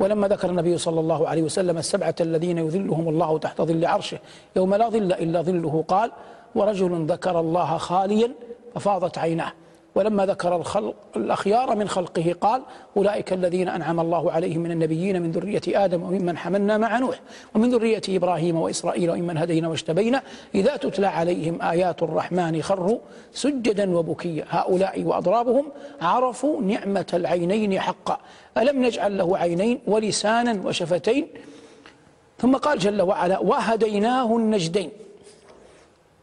ولما 0.00 0.28
ذكر 0.28 0.50
النبي 0.50 0.78
صلى 0.78 1.00
الله 1.00 1.28
عليه 1.28 1.42
وسلم 1.42 1.78
السبعة 1.78 2.14
الذين 2.20 2.58
يذلهم 2.58 3.08
الله 3.08 3.38
تحت 3.38 3.62
ظل 3.62 3.84
عرشه 3.86 4.18
يوم 4.56 4.74
لا 4.74 4.88
ظل 4.88 5.12
إلا 5.12 5.42
ظله 5.42 5.84
قال 5.88 6.10
ورجل 6.54 7.06
ذكر 7.06 7.40
الله 7.40 7.70
خاليا 7.76 8.28
ففاضت 8.74 9.18
عيناه. 9.18 9.52
ولما 9.94 10.26
ذكر 10.26 10.56
الخلق 10.56 10.94
الأخيار 11.16 11.76
من 11.76 11.88
خلقه 11.88 12.34
قال 12.40 12.62
أولئك 12.96 13.32
الذين 13.32 13.68
أنعم 13.68 14.00
الله 14.00 14.32
عليهم 14.32 14.60
من 14.60 14.70
النبيين 14.70 15.22
من 15.22 15.30
ذرية 15.30 15.62
آدم 15.68 16.02
وممن 16.02 16.36
حملنا 16.36 16.78
مع 16.78 16.98
نوح 16.98 17.20
ومن 17.54 17.70
ذرية 17.70 18.02
إبراهيم 18.08 18.56
وإسرائيل 18.56 19.10
وممن 19.10 19.36
هدينا 19.36 19.68
واجتبينا 19.68 20.22
إذا 20.54 20.76
تتلى 20.76 21.06
عليهم 21.06 21.62
آيات 21.62 22.02
الرحمن 22.02 22.62
خروا 22.62 22.98
سجدا 23.32 23.96
وبكيا. 23.96 24.44
هؤلاء 24.48 25.02
وأضرابهم 25.02 25.66
عرفوا 26.00 26.62
نعمة 26.62 27.06
العينين 27.14 27.80
حقا. 27.80 28.18
ألم 28.58 28.84
نجعل 28.84 29.18
له 29.18 29.38
عينين 29.38 29.80
ولسانا 29.86 30.66
وشفتين؟ 30.66 31.28
ثم 32.38 32.56
قال 32.56 32.78
جل 32.78 33.02
وعلا 33.02 33.38
وهديناه 33.38 34.36
النجدين. 34.36 34.90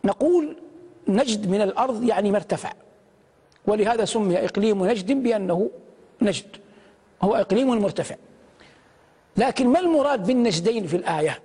نقول 0.03 0.55
نجد 1.07 1.49
من 1.49 1.61
الأرض 1.61 2.03
يعني 2.03 2.31
مرتفع 2.31 2.73
ولهذا 3.68 4.06
سمي 4.06 4.46
إقليم 4.46 4.86
نجد 4.86 5.24
بأنه 5.24 5.70
نجد 6.22 6.46
هو 7.22 7.36
إقليم 7.36 7.82
مرتفع. 7.82 8.15
لكن 9.38 9.68
ما 9.68 9.80
المراد 9.80 10.27
بالنجدين 10.27 10.88
في 10.88 10.96
الآية؟ 10.96 11.39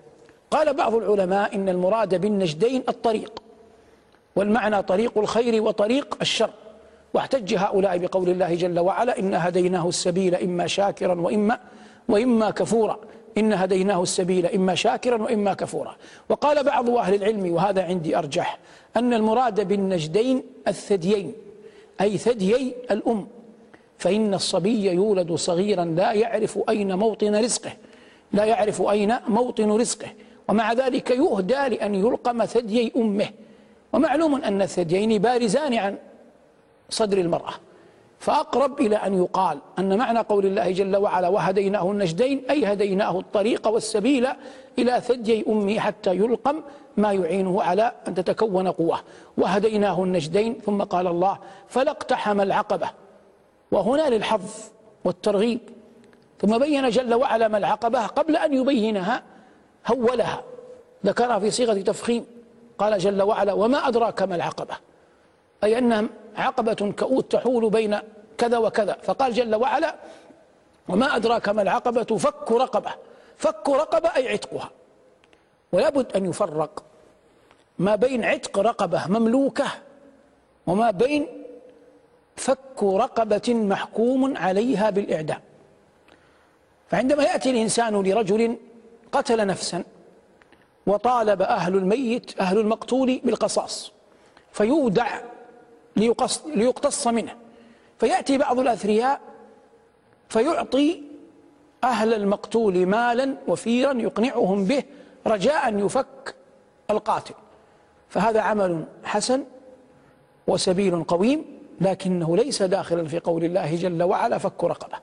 قال 0.50 0.74
بعض 0.74 0.94
العلماء 0.94 1.54
إن 1.54 1.68
المراد 1.68 2.20
بالنجدين 2.20 2.82
الطريق 2.88 3.42
والمعنى 4.36 4.82
طريق 4.82 5.18
الخير 5.18 5.62
وطريق 5.62 6.16
الشر. 6.20 6.50
واحتج 7.14 7.54
هؤلاء 7.54 7.98
بقول 7.98 8.28
الله 8.28 8.54
جل 8.54 8.78
وعلا 8.78 9.18
إن 9.18 9.34
هديناه 9.34 9.88
السبيل 9.88 10.34
إما 10.34 10.66
شاكرا 10.66 11.20
وإما 11.20 11.58
وإما 12.08 12.50
كفورا. 12.50 12.98
إن 13.38 13.52
هديناه 13.52 14.02
السبيل 14.02 14.46
إما 14.46 14.74
شاكرا 14.74 15.22
وإما 15.22 15.54
كفورا. 15.54 15.96
وقال 16.28 16.64
بعض 16.64 16.90
أهل 16.90 17.14
العلم 17.14 17.52
وهذا 17.52 17.84
عندي 17.84 18.18
أرجح 18.18 18.58
أن 18.96 19.14
المراد 19.14 19.68
بالنجدين 19.68 20.42
الثديين. 20.68 21.34
أي 22.00 22.18
ثديي 22.18 22.74
الأم. 22.90 23.26
فإن 23.98 24.34
الصبي 24.34 24.90
يولد 24.90 25.32
صغيرا 25.32 25.84
لا 25.84 26.12
يعرف 26.12 26.58
أين 26.68 26.94
موطن 26.94 27.34
رزقه 27.36 27.72
لا 28.32 28.44
يعرف 28.44 28.82
أين 28.82 29.14
موطن 29.28 29.70
رزقه. 29.70 30.08
ومع 30.48 30.72
ذلك 30.72 31.10
يهدى 31.10 31.54
لأن 31.54 31.94
يلقم 31.94 32.44
ثديي 32.44 32.92
أمه. 32.96 33.28
ومعلوم 33.92 34.34
أن 34.34 34.62
الثديين 34.62 35.18
بارزان 35.18 35.74
عن 35.74 35.96
صدر 36.90 37.18
المرأة. 37.18 37.54
فأقرب 38.18 38.80
إلى 38.80 38.96
أن 38.96 39.14
يقال 39.14 39.58
أن 39.78 39.98
معنى 39.98 40.18
قول 40.18 40.46
الله 40.46 40.70
جل 40.70 40.96
وعلا 40.96 41.28
وهديناه 41.28 41.90
النجدين 41.90 42.42
أي 42.50 42.72
هديناه 42.72 43.18
الطريق 43.18 43.68
والسبيل 43.68 44.26
إلى 44.78 45.00
ثديي 45.00 45.44
أمه 45.48 45.78
حتى 45.78 46.10
يلقم 46.10 46.62
ما 46.96 47.12
يعينه 47.12 47.62
على 47.62 47.92
أن 48.08 48.14
تتكون 48.14 48.68
قوة. 48.68 49.00
وهديناه 49.38 50.04
النجدين 50.04 50.60
ثم 50.66 50.82
قال 50.82 51.06
الله 51.06 51.38
فلا 51.68 51.90
اقتحم 51.90 52.40
العقبة. 52.40 52.90
وهنا 53.70 54.10
للحظ 54.10 54.42
والترغيب. 55.04 55.60
ثم 56.40 56.58
بين 56.58 56.88
جل 56.88 57.14
وعلا 57.14 57.48
ما 57.48 57.58
العقبة 57.58 58.06
قبل 58.06 58.36
أن 58.36 58.54
يبينها 58.54 59.22
هولها. 59.86 60.42
ذكرها 61.06 61.38
في 61.38 61.50
صيغة 61.50 61.80
تفخيم. 61.80 62.26
قال 62.78 62.98
جل 62.98 63.22
وعلا 63.22 63.52
وما 63.52 63.88
أدراك 63.88 64.22
ما 64.22 64.34
العقبة؟ 64.34 64.74
أي 65.64 65.78
أنها 65.78 66.04
عقبة 66.36 66.92
كؤوت 66.98 67.32
تحول 67.32 67.70
بين 67.70 67.98
كذا 68.38 68.58
وكذا. 68.58 68.96
فقال 69.02 69.32
جل 69.32 69.54
وعلا 69.54 69.94
وما 70.88 71.16
أدراك 71.16 71.48
ما 71.48 71.62
العقبة؟ 71.62 72.16
فك 72.16 72.52
رقبة. 72.52 72.90
فك 73.36 73.68
رقبة 73.68 74.08
أي 74.16 74.28
عتقها. 74.28 74.70
ولا 75.76 75.88
بد 75.88 76.12
أن 76.16 76.24
يفرق 76.26 76.84
ما 77.78 77.96
بين 77.96 78.24
عتق 78.24 78.58
رقبة 78.58 79.06
مملوكة 79.06 79.66
وما 80.66 80.90
بين 80.90 81.26
فك 82.36 82.82
رقبة 82.82 83.54
محكوم 83.54 84.36
عليها 84.36 84.90
بالإعدام. 84.90 85.40
فعندما 86.88 87.22
يأتي 87.22 87.50
الإنسان 87.50 87.94
لرجل 88.02 88.56
قتل 89.12 89.46
نفسا 89.46 89.84
وطالب 90.86 91.42
أهل 91.42 91.76
الميت 91.76 92.40
أهل 92.40 92.58
المقتول 92.58 93.20
بالقصاص 93.24 93.92
فيودع 94.52 95.20
ليقتص 96.46 97.06
منه. 97.06 97.36
فيأتي 97.98 98.38
بعض 98.38 98.58
الأثرياء 98.58 99.20
فيعطي 100.28 101.02
أهل 101.84 102.14
المقتول 102.14 102.86
مالا 102.86 103.36
وفيرا 103.48 103.92
يقنعهم 103.92 104.64
به 104.64 104.82
رجاء 105.26 105.78
يفك 105.78 106.34
القاتل. 106.90 107.34
فهذا 108.08 108.40
عمل 108.40 108.84
حسن 109.04 109.44
وسبيل 110.46 111.04
قويم 111.04 111.44
لكنه 111.80 112.36
ليس 112.36 112.62
داخلا 112.62 113.08
في 113.08 113.18
قول 113.18 113.44
الله 113.44 113.76
جل 113.76 114.02
وعلا 114.02 114.38
فك 114.38 114.64
رقبة. 114.64 114.96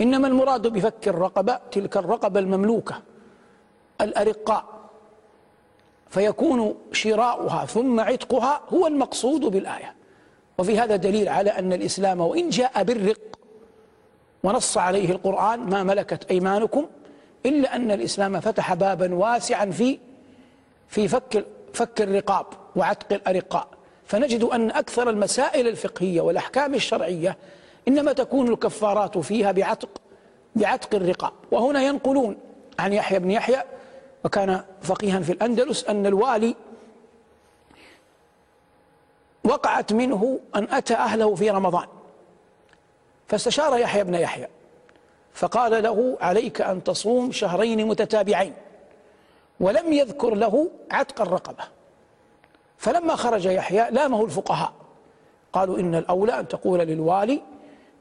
إنما 0.00 0.28
المراد 0.28 0.66
بفك 0.66 1.08
الرقبة 1.08 1.60
تلك 1.70 1.96
الرقبة 1.96 2.40
المملوكة 2.40 3.02
الأرقاء. 4.00 4.64
فيكون 6.08 6.74
شراؤها 6.92 7.66
ثم 7.66 8.00
عتقها 8.00 8.60
هو 8.74 8.86
المقصود 8.86 9.40
بالآية. 9.40 9.94
وفي 10.58 10.78
هذا 10.78 10.96
دليل 10.96 11.28
على 11.28 11.50
أن 11.50 11.72
الإسلام 11.72 12.20
وإن 12.20 12.48
جاء 12.48 12.82
بالرق 12.82 13.38
ونص 14.44 14.78
عليه 14.78 15.10
القرآن 15.10 15.60
ما 15.60 15.82
ملكت 15.82 16.30
أيمانكم 16.30 16.86
إلا 17.46 17.76
أن 17.76 17.90
الإسلام 17.90 18.40
فتح 18.40 18.74
بابا 18.74 19.14
واسعا 19.14 19.66
في 19.66 19.98
في 20.88 21.08
فك 21.08 21.44
فك 21.74 22.02
الرقاب 22.02 22.46
وعتق 22.76 23.12
الأرقاء. 23.12 23.68
فنجد 24.06 24.42
أن 24.44 24.70
أكثر 24.70 25.10
المسائل 25.10 25.68
الفقهية 25.68 26.20
والأحكام 26.20 26.74
الشرعية 26.74 27.36
إنما 27.88 28.12
تكون 28.12 28.48
الكفارات 28.48 29.18
فيها 29.18 29.52
بعتق 29.52 29.88
بعتق 30.56 30.94
الرقاب. 30.94 31.32
وهنا 31.50 31.82
ينقلون 31.82 32.36
عن 32.78 32.92
يحيى 32.92 33.18
بن 33.18 33.30
يحيى 33.30 33.62
وكان 34.24 34.64
فقيها 34.82 35.20
في 35.20 35.32
الأندلس 35.32 35.84
أن 35.84 36.06
الوالي 36.06 36.54
وقعت 39.44 39.92
منه 39.92 40.40
أن 40.56 40.68
أتى 40.70 40.94
أهله 40.94 41.34
في 41.34 41.50
رمضان. 41.50 41.86
فاستشار 43.28 43.78
يحيى 43.78 44.04
بن 44.04 44.14
يحيى. 44.14 44.48
فقال 45.38 45.82
له 45.82 46.18
عليك 46.20 46.60
أن 46.60 46.84
تصوم 46.84 47.32
شهرين 47.32 47.86
متتابعين 47.86 48.54
ولم 49.60 49.92
يذكر 49.92 50.34
له 50.34 50.70
عتق 50.90 51.20
الرقبة. 51.20 51.64
فلما 52.78 53.16
خرج 53.16 53.44
يحيى 53.46 53.90
لامه 53.90 54.24
الفقهاء 54.24 54.72
قالوا 55.52 55.78
إن 55.78 55.94
الأولى 55.94 56.40
أن 56.40 56.48
تقول 56.48 56.78
للوالي 56.80 57.42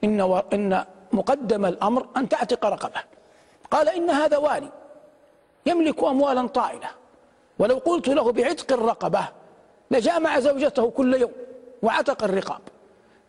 إن, 0.04 0.22
و... 0.22 0.38
إن 0.38 0.86
مقدم 1.12 1.66
الأمر 1.66 2.08
أن 2.18 2.30
تعتق 2.30 2.66
رقبة. 2.66 3.02
قال 3.72 3.90
إن 3.90 4.10
هذا 4.10 4.38
والي 4.38 4.72
يملك 5.66 6.04
أموالا 6.04 6.48
طائلة 6.48 6.90
ولو 7.60 7.78
قلت 7.78 8.08
له 8.08 8.32
بعتق 8.32 8.74
الرقبة 8.74 9.28
لجامع 9.92 10.40
زوجته 10.40 10.90
كل 10.90 11.14
يوم 11.14 11.32
وعتق 11.84 12.24
الرقاب. 12.24 12.62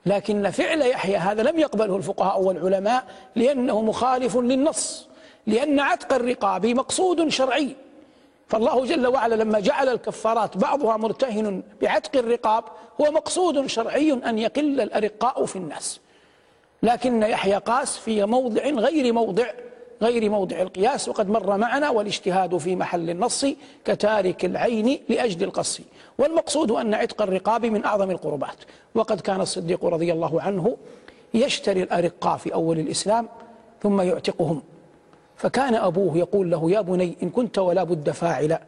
لكن 0.09 0.51
فعل 0.51 0.83
يحيى 0.83 1.17
هذا 1.17 1.43
لم 1.43 1.59
يقبله 1.59 1.97
الفقهاء 1.97 2.41
والعلماء 2.41 3.05
لأنه 3.37 3.83
مخالف 3.83 4.37
للنص 4.37 5.09
لأن 5.47 5.81
عتق 5.81 6.13
الرقاب 6.13 6.67
مقصود 6.67 7.29
شرعي. 7.29 7.77
فالله 8.49 8.85
جل 8.85 9.07
وعلا 9.07 9.35
لما 9.35 9.61
جعل 9.61 9.89
الكفارات 9.89 10.57
بعضها 10.57 10.97
مرتهن 10.97 11.63
بعتق 11.83 12.17
الرقاب 12.17 12.65
هو 13.01 13.11
مقصود 13.11 13.67
شرعي 13.67 14.13
أن 14.13 14.39
يقل 14.39 14.81
الأرقاء 14.81 15.45
في 15.45 15.57
الناس. 15.57 16.01
لكن 16.83 17.23
يحيى 17.23 17.55
قاس 17.55 17.99
في 17.99 18.25
موضع 18.25 18.63
غير 18.63 19.13
موضع 19.13 19.47
غير 20.03 20.31
موضع 20.31 20.63
القياس 20.63 21.09
وقد 21.09 21.29
مر 21.31 21.57
معنا 21.57 21.91
والاجتهاد 21.91 22.57
في 22.57 22.77
محل 22.77 23.11
النص 23.11 23.47
كتارك 23.85 24.45
العين 24.45 24.99
لأجل 25.09 25.45
القص. 25.45 25.81
والمقصود 26.19 26.71
أن 26.71 26.95
عتق 26.95 27.23
الرقاب 27.23 27.67
من 27.67 27.85
أعظم 27.85 28.11
القربات. 28.11 28.57
وقد 28.95 29.21
كان 29.21 29.41
الصديق 29.41 29.85
رضي 29.85 30.13
الله 30.13 30.43
عنه 30.43 30.77
يشتري 31.35 31.83
الأرقاء 31.83 32.37
في 32.37 32.55
أول 32.55 32.79
الإسلام 32.79 33.29
ثم 33.83 34.01
يعتقهم. 34.01 34.63
فكان 35.37 35.75
أبوه 35.75 36.19
يقول 36.19 36.51
له 36.51 36.71
يا 36.71 36.81
بني 36.81 37.17
إن 37.23 37.31
كنت 37.31 37.59
ولا 37.59 37.83
بد 37.83 38.11
فاعلا 38.11 38.63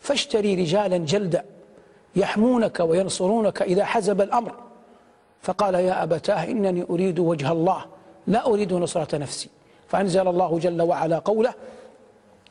فاشتري 0.00 0.54
رجالا 0.54 0.96
جلدا 0.96 1.44
يحمونك 2.16 2.80
وينصرونك 2.80 3.62
إذا 3.62 3.84
حزب 3.84 4.20
الأمر. 4.20 4.54
فقال 5.42 5.74
يا 5.74 6.02
أبتاه 6.02 6.44
إنني 6.44 6.82
أريد 6.90 7.18
وجه 7.18 7.52
الله 7.52 7.84
لا 8.26 8.46
أريد 8.46 8.72
نصرة 8.72 9.16
نفسي. 9.16 9.48
فأنزل 9.96 10.28
الله 10.28 10.58
جل 10.58 10.82
وعلا 10.82 11.18
قوله 11.18 11.54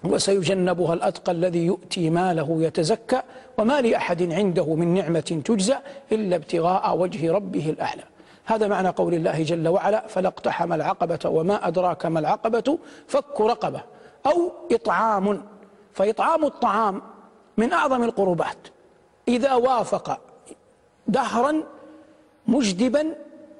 وسيجنبها 0.03 0.93
الأتقى 0.93 1.31
الذي 1.31 1.65
يؤتي 1.65 2.09
ماله 2.09 2.57
يتزكى 2.59 3.21
وما 3.57 3.81
لأحد 3.81 4.33
عنده 4.33 4.75
من 4.75 4.93
نعمة 4.93 5.41
تجزى 5.45 5.75
إلا 6.11 6.35
ابتغاء 6.35 6.97
وجه 6.97 7.31
ربه 7.31 7.69
الأعلى. 7.69 8.03
هذا 8.45 8.67
معنى 8.67 8.89
قول 8.89 9.13
الله 9.13 9.43
جل 9.43 9.67
وعلا 9.67 10.07
فلا 10.07 10.27
اقتحم 10.27 10.73
العقبة 10.73 11.19
وما 11.25 11.67
أدراك 11.67 12.05
ما 12.05 12.19
العقبة 12.19 12.77
فك 13.07 13.41
رقبة. 13.41 13.81
أو 14.25 14.51
إطعام 14.71 15.41
فإطعام 15.93 16.45
الطعام 16.45 17.01
من 17.57 17.73
أعظم 17.73 18.03
القربات. 18.03 18.57
إذا 19.27 19.53
وافق 19.53 20.19
دهرا 21.07 21.63
مجدبا 22.47 23.15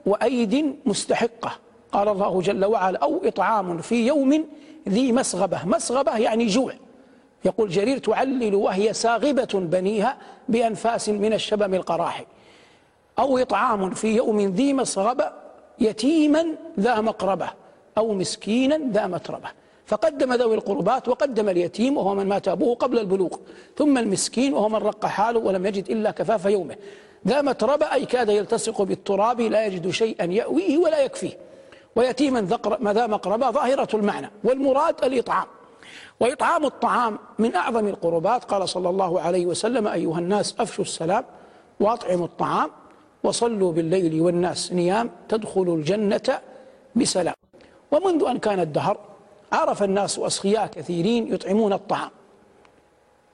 وأيد 0.06 0.76
مستحقة. 0.86 1.52
قال 1.92 2.08
الله 2.08 2.42
جل 2.42 2.66
وعلا 2.66 3.00
أو 3.00 3.22
إطعام 3.24 3.78
في 3.78 4.08
يوم 4.08 4.46
ذي 4.90 5.12
مسغبة. 5.12 5.66
مسغبة 5.66 6.18
يعني 6.18 6.48
جوع. 6.48 6.74
يقول 7.46 7.70
جرير 7.70 7.98
تعلل 7.98 8.56
وهي 8.56 8.94
ساغبة 8.94 9.48
بنيها 9.54 10.18
بأنفاس 10.50 11.10
من 11.10 11.34
الشبم 11.34 11.74
القراحي. 11.74 12.26
أو 13.20 13.38
إطعام 13.38 13.90
في 13.90 14.16
يوم 14.16 14.40
ذي 14.40 14.74
مسغبة 14.74 15.32
يتيما 15.80 16.46
ذا 16.80 17.02
مقربة 17.02 17.50
أو 17.98 18.14
مسكينا 18.14 18.80
ذا 18.92 19.08
متربة. 19.08 19.50
فقدم 19.86 20.34
ذوي 20.34 20.56
القربات 20.56 21.08
وقدم 21.08 21.50
اليتيم 21.50 21.98
وهو 21.98 22.16
من 22.16 22.28
مات 22.28 22.48
أبوه 22.48 22.76
قبل 22.76 23.00
البلوغ. 23.00 23.38
ثم 23.78 23.98
المسكين 23.98 24.54
وهو 24.54 24.70
من 24.70 24.76
رق 24.76 25.06
حاله 25.06 25.40
ولم 25.40 25.66
يجد 25.66 25.90
إلا 25.90 26.12
كفاف 26.12 26.46
يومه. 26.46 26.76
ذا 27.28 27.42
متربة 27.42 27.94
أي 27.94 28.06
كاد 28.06 28.30
يلتصق 28.30 28.82
بالتراب 28.82 29.42
لا 29.42 29.66
يجد 29.66 29.90
شيئا 29.90 30.26
يأويه 30.26 30.78
ولا 30.78 31.00
يكفيه. 31.00 31.38
ويتيما 31.96 32.42
ذا 32.84 33.08
مقربة 33.08 33.52
ظاهرة 33.52 33.96
المعنى 33.96 34.32
والمراد 34.44 35.04
الإطعام. 35.04 35.46
وإطعام 36.20 36.66
الطعام 36.66 37.20
من 37.40 37.56
أعظم 37.56 37.88
القربات. 37.88 38.44
قال 38.44 38.70
صلى 38.70 38.90
الله 38.90 39.22
عليه 39.22 39.46
وسلم 39.46 39.88
أيها 39.88 40.20
الناس 40.20 40.56
أفشوا 40.60 40.84
السلام 40.84 41.24
وأطعموا 41.80 42.26
الطعام 42.26 42.70
وصلوا 43.24 43.72
بالليل 43.72 44.22
والناس 44.22 44.74
نيام 44.74 45.10
تدخلوا 45.30 45.78
الجنة 45.78 46.40
بسلام. 46.96 47.36
ومنذ 47.92 48.24
أن 48.24 48.38
كان 48.38 48.60
الدهر 48.60 48.98
عرف 49.52 49.84
الناس 49.84 50.20
أسخياء 50.20 50.68
كثيرين 50.68 51.34
يطعمون 51.34 51.74
الطعام. 51.74 52.10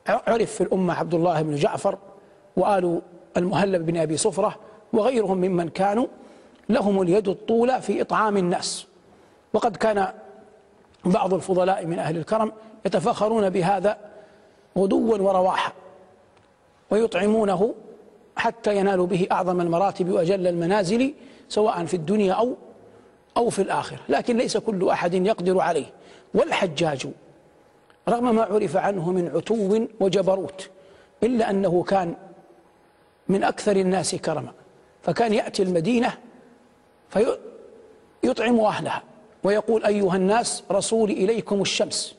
عرف 0.08 0.52
في 0.52 0.62
الأمة 0.62 0.93
عبد 0.93 1.13
الله 1.13 1.41
بن 1.41 1.56
جعفر 1.56 1.97
وآل 2.58 3.02
المهلب 3.38 3.86
بن 3.86 3.97
أبي 3.97 4.17
صفرة 4.17 4.56
وغيرهم 4.93 5.38
ممن 5.38 5.69
كانوا 5.69 6.08
لهم 6.74 7.02
اليد 7.02 7.28
الطولى 7.28 7.82
في 7.82 8.02
إطعام 8.02 8.38
الناس. 8.38 8.88
وقد 9.54 9.78
كان 9.78 10.08
بعض 11.06 11.34
الفضلاء 11.34 11.86
من 11.86 12.00
أهل 12.00 12.18
الكرم 12.18 12.52
يتفاخرون 12.86 13.50
بهذا 13.50 13.98
غدوا 14.78 15.18
ورواحا 15.18 15.72
ويطعمونه 16.92 17.74
حتى 18.36 18.78
ينالوا 18.78 19.08
به 19.08 19.28
أعظم 19.32 19.62
المراتب 19.62 20.10
وأجل 20.10 20.48
المنازل 20.48 21.14
سواء 21.50 21.86
في 21.86 21.94
الدنيا 21.94 22.34
أو 22.34 22.56
أو 23.38 23.50
في 23.50 23.62
الآخرة. 23.62 24.00
لكن 24.10 24.38
ليس 24.38 24.58
كل 24.58 24.90
أحد 24.90 25.14
يقدر 25.14 25.60
عليه. 25.60 25.86
والحجاج 26.34 27.08
رغم 28.10 28.36
ما 28.36 28.44
عرف 28.44 28.78
عنه 28.78 29.12
من 29.12 29.32
عتو 29.36 29.88
وجبروت 30.00 30.70
إلا 31.24 31.50
أنه 31.50 31.84
كان 31.84 32.16
من 33.30 33.44
أكثر 33.44 33.76
الناس 33.76 34.16
كرما 34.16 34.52
فكان 35.02 35.34
يأتي 35.34 35.64
المدينة 35.64 36.14
فيطعم 37.12 38.60
أهلها 38.60 39.04
ويقول 39.43 39.86
أيها 39.86 40.15
الناس 40.15 40.63
رسولي 40.71 41.13
إليكم 41.13 41.62
الشمس. 41.62 42.15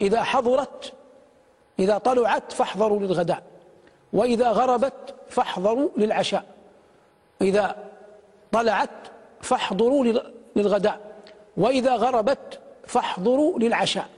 إذا 0.00 0.22
حضرت 0.22 0.92
إذا 1.78 1.98
طلعت 1.98 2.52
فاحضروا 2.52 3.00
للغداء 3.00 3.42
وإذا 4.12 4.50
غربت 4.50 5.14
فاحضروا 5.28 5.88
للعشاء. 5.96 6.44
إذا 7.42 7.76
طلعت 8.52 8.90
فاحضروا 9.40 10.04
للغداء 10.56 11.00
وإذا 11.56 11.96
غربت 11.96 12.60
فاحضروا 12.86 13.58
للعشاء. 13.58 14.08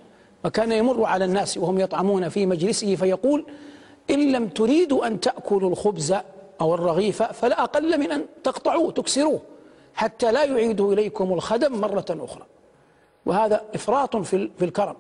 وكان 0.44 0.72
يمر 0.72 1.04
على 1.04 1.24
الناس 1.24 1.58
وهم 1.58 1.78
يطعمون 1.78 2.28
في 2.28 2.46
مجلسه 2.46 2.96
فيقول 2.96 3.46
إن 4.10 4.32
لم 4.32 4.48
تريدوا 4.48 5.06
أن 5.06 5.20
تأكلوا 5.20 5.70
الخبز 5.70 6.14
أو 6.60 6.74
الرغيف 6.74 7.22
فلا 7.22 7.62
أقل 7.62 8.00
من 8.00 8.12
أن 8.12 8.26
تقطعوه 8.44 8.92
تكسروه. 8.92 9.40
حتى 9.94 10.32
لا 10.32 10.44
يعيده 10.44 10.92
إليكم 10.92 11.32
الخدم 11.32 11.80
مرة 11.80 12.04
أخرى. 12.10 12.46
وهذا 13.26 13.62
إفراط 13.74 14.16
في 14.16 14.62
الكرم. 14.62 14.96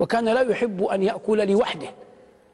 وكان 0.00 0.24
لا 0.24 0.40
يحب 0.40 0.84
أن 0.84 1.02
يأكل 1.02 1.48
لوحده 1.48 1.88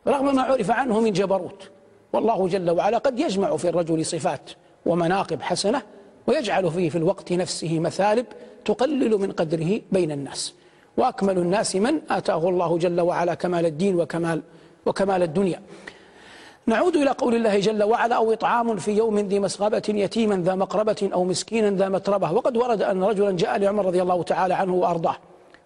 رغم 0.07 0.35
ما 0.35 0.43
عرف 0.43 0.71
عنه 0.71 1.01
من 1.01 1.13
جبروت. 1.13 1.71
والله 2.13 2.49
جل 2.49 2.71
وعلا 2.71 2.99
قد 2.99 3.21
يجمع 3.21 3.57
في 3.57 3.69
الرجل 3.69 4.07
صفات 4.07 4.51
ومناقب 4.87 5.43
حسنة 5.43 5.83
ويجعل 6.27 6.71
فيه 6.71 6.91
في 6.91 6.99
الوقت 6.99 7.33
نفسه 7.33 7.79
مثالب 7.79 8.27
تقلل 8.65 9.19
من 9.19 9.33
قدره 9.33 9.81
بين 9.93 10.13
الناس. 10.13 10.55
وأكمل 10.97 11.39
الناس 11.39 11.77
من 11.77 12.01
آتاه 12.11 12.49
الله 12.49 12.79
جل 12.79 13.01
وعلا 13.01 13.35
كمال 13.35 13.67
الدين 13.67 14.01
وكمال 14.01 14.43
وكمال 14.87 15.23
الدنيا. 15.23 15.63
نعود 16.67 16.97
إلى 16.97 17.11
قول 17.11 17.35
الله 17.35 17.61
جل 17.61 17.83
وعلا 17.83 18.15
أو 18.15 18.33
إطعام 18.33 18.77
في 18.77 18.93
يوم 18.93 19.19
ذي 19.19 19.39
مسغبة 19.39 19.83
يتيما 19.89 20.37
ذا 20.37 20.55
مقربة 20.55 21.11
أو 21.15 21.25
مسكينا 21.25 21.71
ذا 21.71 21.89
متربة. 21.89 22.33
وقد 22.33 22.57
ورد 22.57 22.83
أن 22.83 23.05
رجلا 23.05 23.33
جاء 23.33 23.59
لعمر 23.59 23.87
رضي 23.87 24.03
الله 24.03 24.23
تعالى 24.23 24.55
عنه 24.55 24.75
وأرضاه 24.75 25.17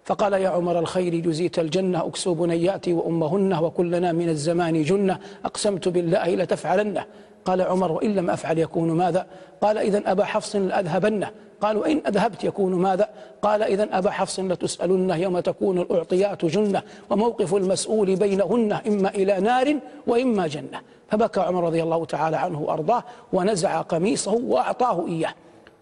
فقال 0.05 0.33
يا 0.33 0.49
عمر 0.49 0.79
الخير 0.79 1.15
جزيت 1.15 1.59
الجنة 1.59 2.07
أكسو 2.07 2.33
بنياتي 2.33 2.93
وأمهن 2.93 3.53
وكلنا 3.53 4.11
من 4.11 4.29
الزمان 4.29 4.83
جنة 4.83 5.19
أقسمت 5.45 5.87
بالله 5.87 6.35
لتفعلنه. 6.35 7.05
قال 7.49 7.61
عمر 7.61 7.91
وإن 7.91 8.15
لم 8.15 8.29
أفعل 8.29 8.59
يكون 8.59 8.91
ماذا؟ 8.91 9.27
قال 9.61 9.77
إذا 9.77 10.11
أبا 10.11 10.25
حفص 10.25 10.55
لأذهبنه. 10.55 11.31
قالوا 11.61 11.91
إن 11.91 12.01
أذهبت 12.07 12.43
يكون 12.43 12.73
ماذا؟ 12.75 13.09
قال 13.41 13.63
إذا 13.63 13.87
أبا 13.91 14.11
حفص 14.11 14.39
لتسألن 14.39 15.09
يوم 15.09 15.39
تكون 15.39 15.79
الأعطيات 15.79 16.45
جنة 16.45 16.81
وموقف 17.09 17.55
المسؤول 17.55 18.15
بينهن 18.15 18.79
إما 18.87 19.09
إلى 19.09 19.39
نار 19.39 19.79
وإما 20.07 20.47
جنة. 20.47 20.81
فبكى 21.09 21.39
عمر 21.39 21.63
رضي 21.63 21.83
الله 21.83 22.05
تعالى 22.05 22.37
عنه 22.37 22.61
وأرضاه 22.61 23.03
ونزع 23.33 23.81
قميصه 23.81 24.33
وأعطاه 24.33 25.07
إياه. 25.07 25.33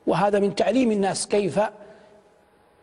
وهذا 0.08 0.40
من 0.40 0.56
تعليم 0.56 0.92
الناس 0.92 1.28
كيف 1.28 1.60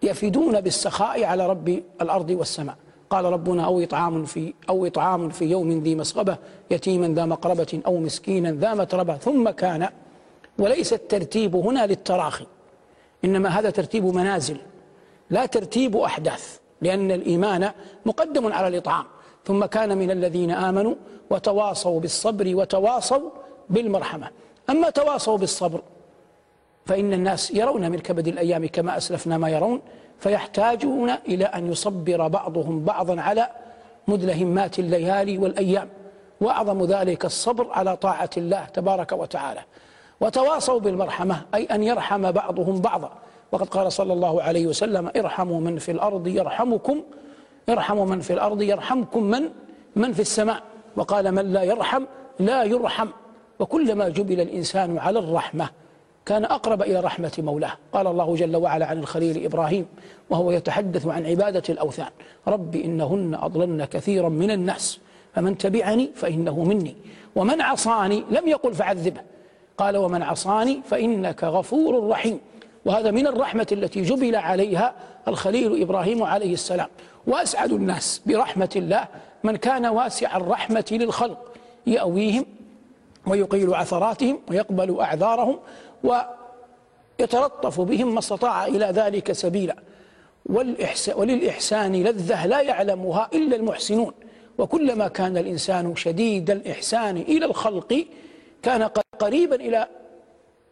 يفدون 0.03 0.61
بالسخاء 0.61 1.25
على 1.25 1.47
رب 1.47 1.83
الأرض 2.01 2.31
والسماء. 2.31 2.77
قال 3.11 3.25
ربنا 3.25 3.65
أو 3.65 3.81
إطعام 3.81 4.25
في 4.25 4.55
أو 4.69 4.87
إطعام 4.87 5.29
في 5.29 5.45
يوم 5.45 5.83
ذي 5.83 5.95
مسغبة 5.95 6.37
يتيما 6.71 7.09
ذا 7.09 7.25
مقربة 7.25 7.81
أو 7.87 7.99
مسكينا 7.99 8.53
ذا 8.53 8.75
متربة. 8.75 9.17
ثم 9.17 9.51
كان 9.51 9.89
وليس 10.59 10.93
الترتيب 10.93 11.57
هنا 11.57 11.87
للتراخي 11.87 12.47
إنما 13.25 13.49
هذا 13.49 13.71
ترتيب 13.71 14.05
منازل 14.05 14.57
لا 15.31 15.47
ترتيب 15.47 15.97
أحداث 15.97 16.59
لأن 16.83 17.11
الإيمان 17.11 17.71
مقدم 18.07 18.53
على 18.53 18.69
الإطعام. 18.69 19.05
ثم 19.45 19.65
كان 19.65 19.99
من 19.99 20.11
الذين 20.11 20.51
آمنوا 20.51 20.95
وتواصوا 21.31 22.01
بالصبر 22.01 22.57
وتواصوا 22.57 23.31
بالمرحمة. 23.71 24.31
أما 24.71 24.91
تواصوا 24.91 25.39
بالصبر 25.39 25.83
فإن 26.87 27.13
الناس 27.13 27.51
يرون 27.51 27.91
من 27.91 27.99
كبد 27.99 28.29
الأيام 28.29 28.67
كما 28.67 28.97
أسلفنا 28.97 29.39
ما 29.39 29.49
يرون. 29.49 29.81
فيحتاجون 30.25 31.11
إلى 31.11 31.45
أن 31.45 31.73
يصبر 31.73 32.29
بعضهم 32.29 32.85
بعضا 32.85 33.21
على 33.21 33.49
مدلهمات 34.09 34.79
الليالي 34.79 35.39
والأيام. 35.39 35.89
وأعظم 36.41 36.85
ذلك 36.85 37.25
الصبر 37.25 37.67
على 37.73 37.97
طاعة 37.97 38.31
الله 38.37 38.65
تبارك 38.65 39.13
وتعالى. 39.13 39.61
وتواصوا 40.21 40.81
بالمرحمة 40.81 41.43
أي 41.55 41.65
أن 41.65 41.83
يرحم 41.83 42.33
بعضهم 42.33 42.81
بعضا. 42.81 43.13
وقد 43.53 43.69
قال 43.69 43.93
صلى 43.93 44.13
الله 44.13 44.43
عليه 44.43 44.67
وسلم 44.67 45.11
ارحموا 45.17 45.61
من 45.61 45.79
في 45.79 45.91
الأرض 45.93 46.27
يرحمكم 46.27 47.03
ارحموا 47.69 48.07
من 48.07 48.21
في 48.21 48.33
الأرض 48.33 48.63
يرحمكم 48.63 49.23
من؟ 49.23 49.43
من 49.97 50.13
في 50.13 50.21
السماء؟ 50.21 50.63
وقال 50.97 51.33
من 51.33 51.53
لا 51.53 51.63
يرحم 51.63 52.05
لا 52.41 52.65
يرحم. 52.65 53.09
وكلما 53.59 54.09
جبل 54.09 54.41
الإنسان 54.41 54.99
على 54.99 55.19
الرحمة 55.19 55.69
كان 56.27 56.45
أقرب 56.45 56.83
إلى 56.83 57.01
رحمة 57.01 57.33
مولاه. 57.39 57.73
قال 57.93 58.07
الله 58.07 58.35
جل 58.35 58.57
وعلا 58.57 58.87
عن 58.87 58.99
الخليل 58.99 59.45
إبراهيم 59.45 59.87
وهو 60.31 60.51
يتحدث 60.51 61.07
عن 61.07 61.27
عبادة 61.27 61.63
الأوثان 61.69 62.09
رب 62.49 62.77
إنهن 62.77 63.35
أضللن 63.35 63.85
كثيرا 63.85 64.29
من 64.29 64.51
الناس 64.51 65.01
فمن 65.35 65.59
تبعني 65.59 66.11
فإنه 66.15 66.65
مني 66.65 66.97
ومن 67.37 67.61
عصاني 67.61 68.25
لم 68.31 68.49
يقل 68.49 68.75
فعذبه. 68.75 69.21
قال 69.79 69.97
ومن 69.97 70.23
عصاني 70.23 70.81
فإنك 70.91 71.45
غفور 71.45 72.09
رحيم. 72.09 72.41
وهذا 72.85 73.11
من 73.11 73.27
الرحمة 73.27 73.67
التي 73.73 74.03
جبل 74.03 74.37
عليها 74.37 74.95
الخليل 75.29 75.83
إبراهيم 75.83 76.23
عليه 76.23 76.53
السلام. 76.53 76.89
وأسعد 77.27 77.73
الناس 77.73 78.21
برحمة 78.27 78.71
الله 78.77 79.09
من 79.45 79.57
كان 79.57 79.87
واسع 79.87 80.37
الرحمة 80.37 80.85
للخلق 80.91 81.39
يأويهم 81.87 82.47
ويقيل 83.27 83.75
عثراتهم 83.75 84.39
ويقبل 84.51 85.01
أعذارهم 85.01 85.59
ويتلطف 86.05 87.81
بهم 87.81 88.13
ما 88.13 88.19
استطاع 88.19 88.67
إلى 88.67 88.87
ذلك 88.87 89.33
سبيلا. 89.33 89.77
وللإحسان 91.17 91.93
لذة 92.03 92.47
لا 92.47 92.61
يعلمها 92.61 93.31
إلا 93.35 93.57
المحسنون. 93.57 94.13
وكلما 94.59 95.09
كان 95.09 95.37
الإنسان 95.37 95.97
شديد 95.97 96.51
الإحسان 96.51 97.17
إلى 97.17 97.47
الخلق 97.47 98.07
كان 98.63 98.83
قريبا 99.19 99.57
إلى 99.57 99.87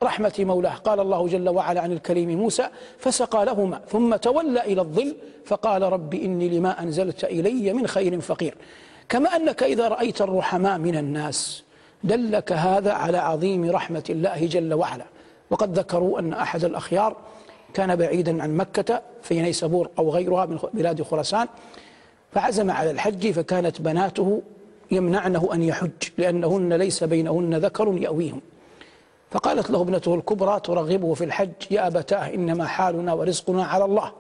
رحمة 0.03 0.33
مولاه. 0.39 0.75
قال 0.75 1.01
الله 1.01 1.29
جل 1.29 1.49
وعلا 1.49 1.81
عن 1.81 1.93
الكريم 1.93 2.39
موسى 2.39 2.69
فسقى 2.99 3.45
لهما 3.45 3.81
ثم 3.89 4.17
تولى 4.17 4.61
إلى 4.61 4.81
الظل 4.81 5.17
فقال 5.45 5.83
رب 5.83 6.15
إني 6.15 6.49
لما 6.49 6.83
أنزلت 6.83 7.25
إلي 7.25 7.73
من 7.73 7.87
خير 7.87 8.21
فقير. 8.21 8.55
كما 9.09 9.37
أنك 9.37 9.63
إذا 9.63 9.89
رأيت 9.89 10.21
الرحماء 10.21 10.79
من 10.79 10.97
الناس 10.97 11.65
دلك 12.05 12.53
هذا 12.53 12.93
على 12.93 13.19
عظيم 13.19 13.71
رحمة 13.71 14.05
الله 14.11 14.47
جل 14.47 14.75
وعلا. 14.75 15.05
وقد 15.53 15.79
ذكروا 15.79 16.19
أن 16.19 16.33
أحد 16.33 16.65
الأخيار 16.65 17.17
كان 17.75 17.97
بعيدا 17.97 18.43
عن 18.43 18.57
مكة 18.57 19.03
في 19.23 19.43
نيسابور 19.43 19.89
أو 19.99 20.11
غيرها 20.11 20.47
من 20.47 20.59
بلاد 20.75 21.03
خراسان 21.03 21.49
فعزم 22.33 22.71
على 22.71 22.91
الحج 22.91 23.31
فكانت 23.31 23.81
بناته 23.81 24.43
يمنعنه 24.91 25.49
أن 25.55 25.63
يحج 25.63 25.91
لأنهن 26.19 26.73
ليس 26.73 27.05
بينهن 27.05 27.55
ذكر 27.55 27.99
يأويهم. 27.99 28.41
فقالت 29.31 29.71
له 29.71 29.81
ابنته 29.81 30.15
الكبرى 30.15 30.61
ترغبه 30.61 31.15
في 31.15 31.25
الحج 31.25 31.51
يا 31.71 31.87
أبتاه 31.87 32.35
إنما 32.35 32.67
حالنا 32.67 33.13
ورزقنا 33.13 33.65
على 33.65 33.85
الله. 33.85 34.13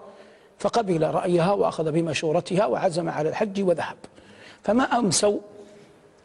فقبل 0.59 1.11
رأيها 1.11 1.53
وأخذ 1.53 1.92
بمشورتها 1.92 2.66
وعزم 2.66 3.09
على 3.09 3.29
الحج 3.29 3.62
وذهب. 3.62 3.97
فما 4.62 4.85
أمسوا 4.85 5.38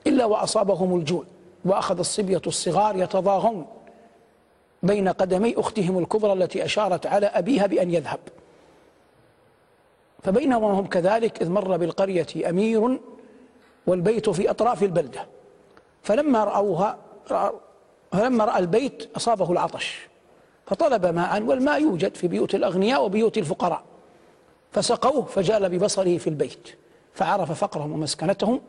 إلا 0.08 0.26
وأصابهم 0.26 0.96
الجوع 0.98 1.24
وأخذ 1.66 2.00
الصبية 2.00 2.42
الصغار 2.48 2.96
يتضاغون. 2.96 3.66
بين 4.88 5.08
قدمي 5.10 5.54
أختهم 5.58 6.00
الكبرى 6.00 6.34
التي 6.34 6.66
أشارت 6.66 7.06
على 7.06 7.26
أبيها 7.26 7.66
بأن 7.66 7.94
يذهب. 7.94 8.20
فبينما 10.24 10.68
هم 10.68 10.86
كذلك 10.88 11.42
إذ 11.42 11.50
مر 11.50 11.78
بالقرية 11.78 12.50
أمير 12.50 13.00
والبيت 13.88 14.30
في 14.30 14.50
أطراف 14.50 14.84
البلدة. 14.84 15.26
فلما 16.04 16.44
رأوها 16.44 16.98
فلما 18.12 18.46
رأى 18.46 18.60
البيت 18.60 19.10
أصابه 19.16 19.52
العطش. 19.52 20.08
فطلب 20.66 21.06
ماء 21.06 21.42
والماء 21.44 21.82
يوجد 21.82 22.16
في 22.16 22.28
بيوت 22.28 22.56
الأغنياء 22.56 23.06
وبيوت 23.06 23.38
الفقراء. 23.38 23.84
فسقوه 24.72 25.26
فجال 25.26 25.70
ببصره 25.70 26.18
في 26.18 26.28
البيت. 26.28 26.68
فعرف 27.14 27.52
فقرهم 27.52 27.92
ومسكنتهم. 27.92 28.62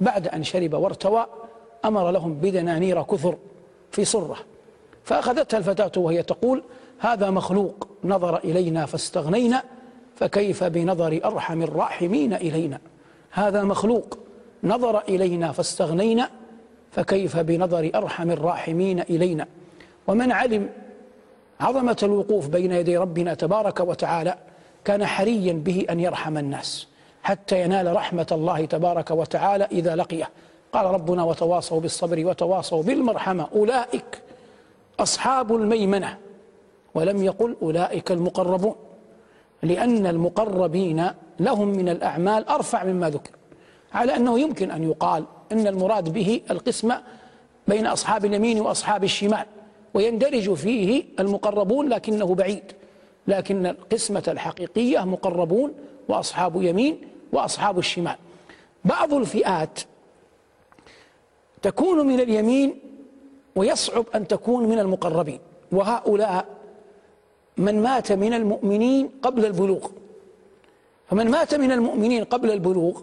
بعد 0.00 0.28
أن 0.28 0.44
شرب 0.44 0.74
وارتوى 0.74 1.26
أمر 1.84 2.10
لهم 2.10 2.34
بدنانير 2.34 3.02
كثر 3.02 3.36
في 3.90 4.04
صرة. 4.04 4.36
فأخذتها 5.04 5.58
الفتاة 5.58 5.92
وهي 5.96 6.22
تقول 6.22 6.62
هذا 6.98 7.30
مخلوق 7.30 7.88
نظر 8.04 8.36
إلينا 8.36 8.86
فاستغنينا 8.86 9.62
فكيف 10.16 10.64
بنظر 10.64 11.20
أرحم 11.24 11.62
الراحمين 11.62 12.34
إلينا؟ 12.34 12.78
هذا 13.30 13.62
مخلوق 13.62 14.18
نظر 14.64 14.98
إلينا 14.98 15.52
فاستغنينا 15.52 16.30
فكيف 16.90 17.36
بنظر 17.36 17.90
أرحم 17.94 18.30
الراحمين 18.30 19.00
إلينا؟ 19.00 19.46
ومن 20.06 20.32
علم 20.32 20.68
عظمة 21.60 21.96
الوقوف 22.02 22.48
بين 22.48 22.72
يدي 22.72 22.96
ربنا 22.96 23.34
تبارك 23.34 23.80
وتعالى 23.80 24.34
كان 24.84 25.06
حريا 25.06 25.52
به 25.52 25.86
أن 25.90 26.00
يرحم 26.00 26.38
الناس 26.38 26.88
حتى 27.22 27.62
ينال 27.62 27.96
رحمة 27.96 28.26
الله 28.32 28.64
تبارك 28.64 29.10
وتعالى 29.10 29.64
إذا 29.72 29.96
لقيه. 29.96 30.28
قال 30.72 30.86
ربنا 30.86 31.22
وتواصوا 31.24 31.80
بالصبر 31.80 32.26
وتواصوا 32.26 32.82
بالمرحمة 32.82 33.48
أولئك 33.54 34.21
أصحاب 35.02 35.56
الميمنة 35.56 36.18
ولم 36.94 37.22
يقل 37.22 37.56
أولئك 37.62 38.12
المقربون 38.12 38.74
لأن 39.62 40.06
المقربين 40.06 41.10
لهم 41.40 41.68
من 41.68 41.88
الأعمال 41.88 42.48
أرفع 42.48 42.84
مما 42.84 43.10
ذكر 43.10 43.30
على 43.92 44.16
أنه 44.16 44.40
يمكن 44.40 44.70
أن 44.70 44.82
يقال 44.82 45.24
أن 45.52 45.66
المراد 45.66 46.12
به 46.12 46.40
القسمة 46.50 47.02
بين 47.68 47.86
أصحاب 47.86 48.24
اليمين 48.24 48.60
وأصحاب 48.60 49.04
الشمال 49.04 49.46
ويندرج 49.94 50.54
فيه 50.54 51.04
المقربون 51.20 51.88
لكنه 51.88 52.34
بعيد 52.34 52.72
لكن 53.28 53.66
القسمة 53.66 54.24
الحقيقية 54.28 55.04
مقربون 55.04 55.74
وأصحاب 56.08 56.62
يمين 56.62 57.00
وأصحاب 57.32 57.78
الشمال. 57.78 58.16
بعض 58.84 59.14
الفئات 59.14 59.80
تكون 61.62 62.06
من 62.06 62.20
اليمين 62.20 62.91
ويصعب 63.56 64.04
أن 64.14 64.28
تكون 64.28 64.68
من 64.68 64.78
المقربين. 64.78 65.40
وهؤلاء 65.72 66.46
من 67.56 67.82
مات 67.82 68.12
من 68.12 68.34
المؤمنين 68.34 69.10
قبل 69.22 69.46
البلوغ. 69.46 69.88
فمن 71.10 71.30
مات 71.30 71.54
من 71.54 71.72
المؤمنين 71.72 72.24
قبل 72.24 72.50
البلوغ 72.50 73.00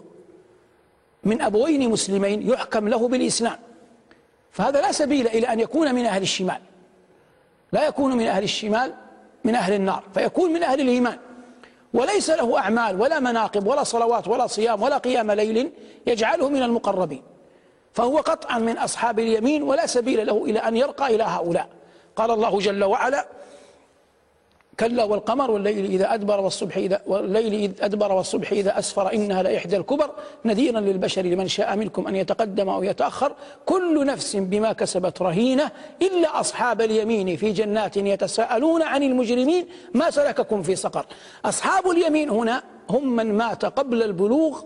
من 1.24 1.42
أبوين 1.42 1.90
مسلمين 1.90 2.50
يحكم 2.50 2.88
له 2.88 3.08
بالإسلام. 3.08 3.58
فهذا 4.50 4.80
لا 4.80 4.92
سبيل 4.92 5.26
إلى 5.26 5.46
أن 5.52 5.60
يكون 5.60 5.94
من 5.94 6.04
أهل 6.06 6.22
الشمال. 6.22 6.60
لا 7.72 7.86
يكون 7.86 8.16
من 8.16 8.26
أهل 8.26 8.42
الشمال 8.42 8.94
من 9.44 9.54
أهل 9.54 9.72
النار 9.72 10.02
فيكون 10.14 10.52
من 10.52 10.62
أهل 10.62 10.80
الإيمان. 10.80 11.18
وليس 11.94 12.30
له 12.30 12.58
أعمال 12.58 13.00
ولا 13.00 13.20
مناقب 13.20 13.66
ولا 13.66 13.84
صلوات 13.84 14.28
ولا 14.28 14.46
صيام 14.46 14.82
ولا 14.82 14.98
قيام 14.98 15.30
ليل 15.30 15.72
يجعله 16.06 16.48
من 16.48 16.62
المقربين. 16.62 17.22
فهو 17.92 18.18
قطعا 18.18 18.58
من 18.58 18.78
أصحاب 18.78 19.18
اليمين 19.18 19.62
ولا 19.62 19.86
سبيل 19.86 20.26
له 20.26 20.44
إلى 20.44 20.58
أن 20.58 20.76
يرقى 20.76 21.14
إلى 21.14 21.24
هؤلاء. 21.24 21.68
قال 22.16 22.30
الله 22.30 22.58
جل 22.58 22.84
وعلا 22.84 23.26
كلا 24.80 25.04
والقمر 25.04 25.50
والليل 25.50 25.84
إذا 25.84 26.14
أدبر 26.14 26.40
والصبح 26.40 26.76
إذا 26.76 27.02
والليل 27.06 27.54
إذ 27.54 27.72
أدبر 27.84 28.12
والصبح 28.12 28.52
إذا 28.52 28.78
أسفر 28.78 29.12
إنها 29.12 29.42
لإحدى 29.42 29.76
الكبر. 29.76 30.10
نذيرا 30.44 30.80
للبشر 30.80 31.22
لمن 31.22 31.48
شاء 31.48 31.76
منكم 31.76 32.06
أن 32.06 32.16
يتقدم 32.16 32.68
أو 32.68 32.82
يتأخر. 32.82 33.32
كل 33.66 34.06
نفس 34.06 34.36
بما 34.36 34.72
كسبت 34.72 35.22
رهينة 35.22 35.70
إلا 36.02 36.40
أصحاب 36.40 36.80
اليمين 36.80 37.36
في 37.36 37.52
جنات 37.52 37.96
يتساءلون 37.96 38.82
عن 38.82 39.02
المجرمين. 39.02 39.66
ما 39.94 40.10
سلككم 40.10 40.62
في 40.62 40.76
سقر. 40.76 41.06
أصحاب 41.44 41.90
اليمين 41.90 42.30
هنا 42.30 42.62
هم 42.90 43.16
من 43.16 43.34
مات 43.36 43.64
قبل 43.64 44.02
البلوغ 44.02 44.62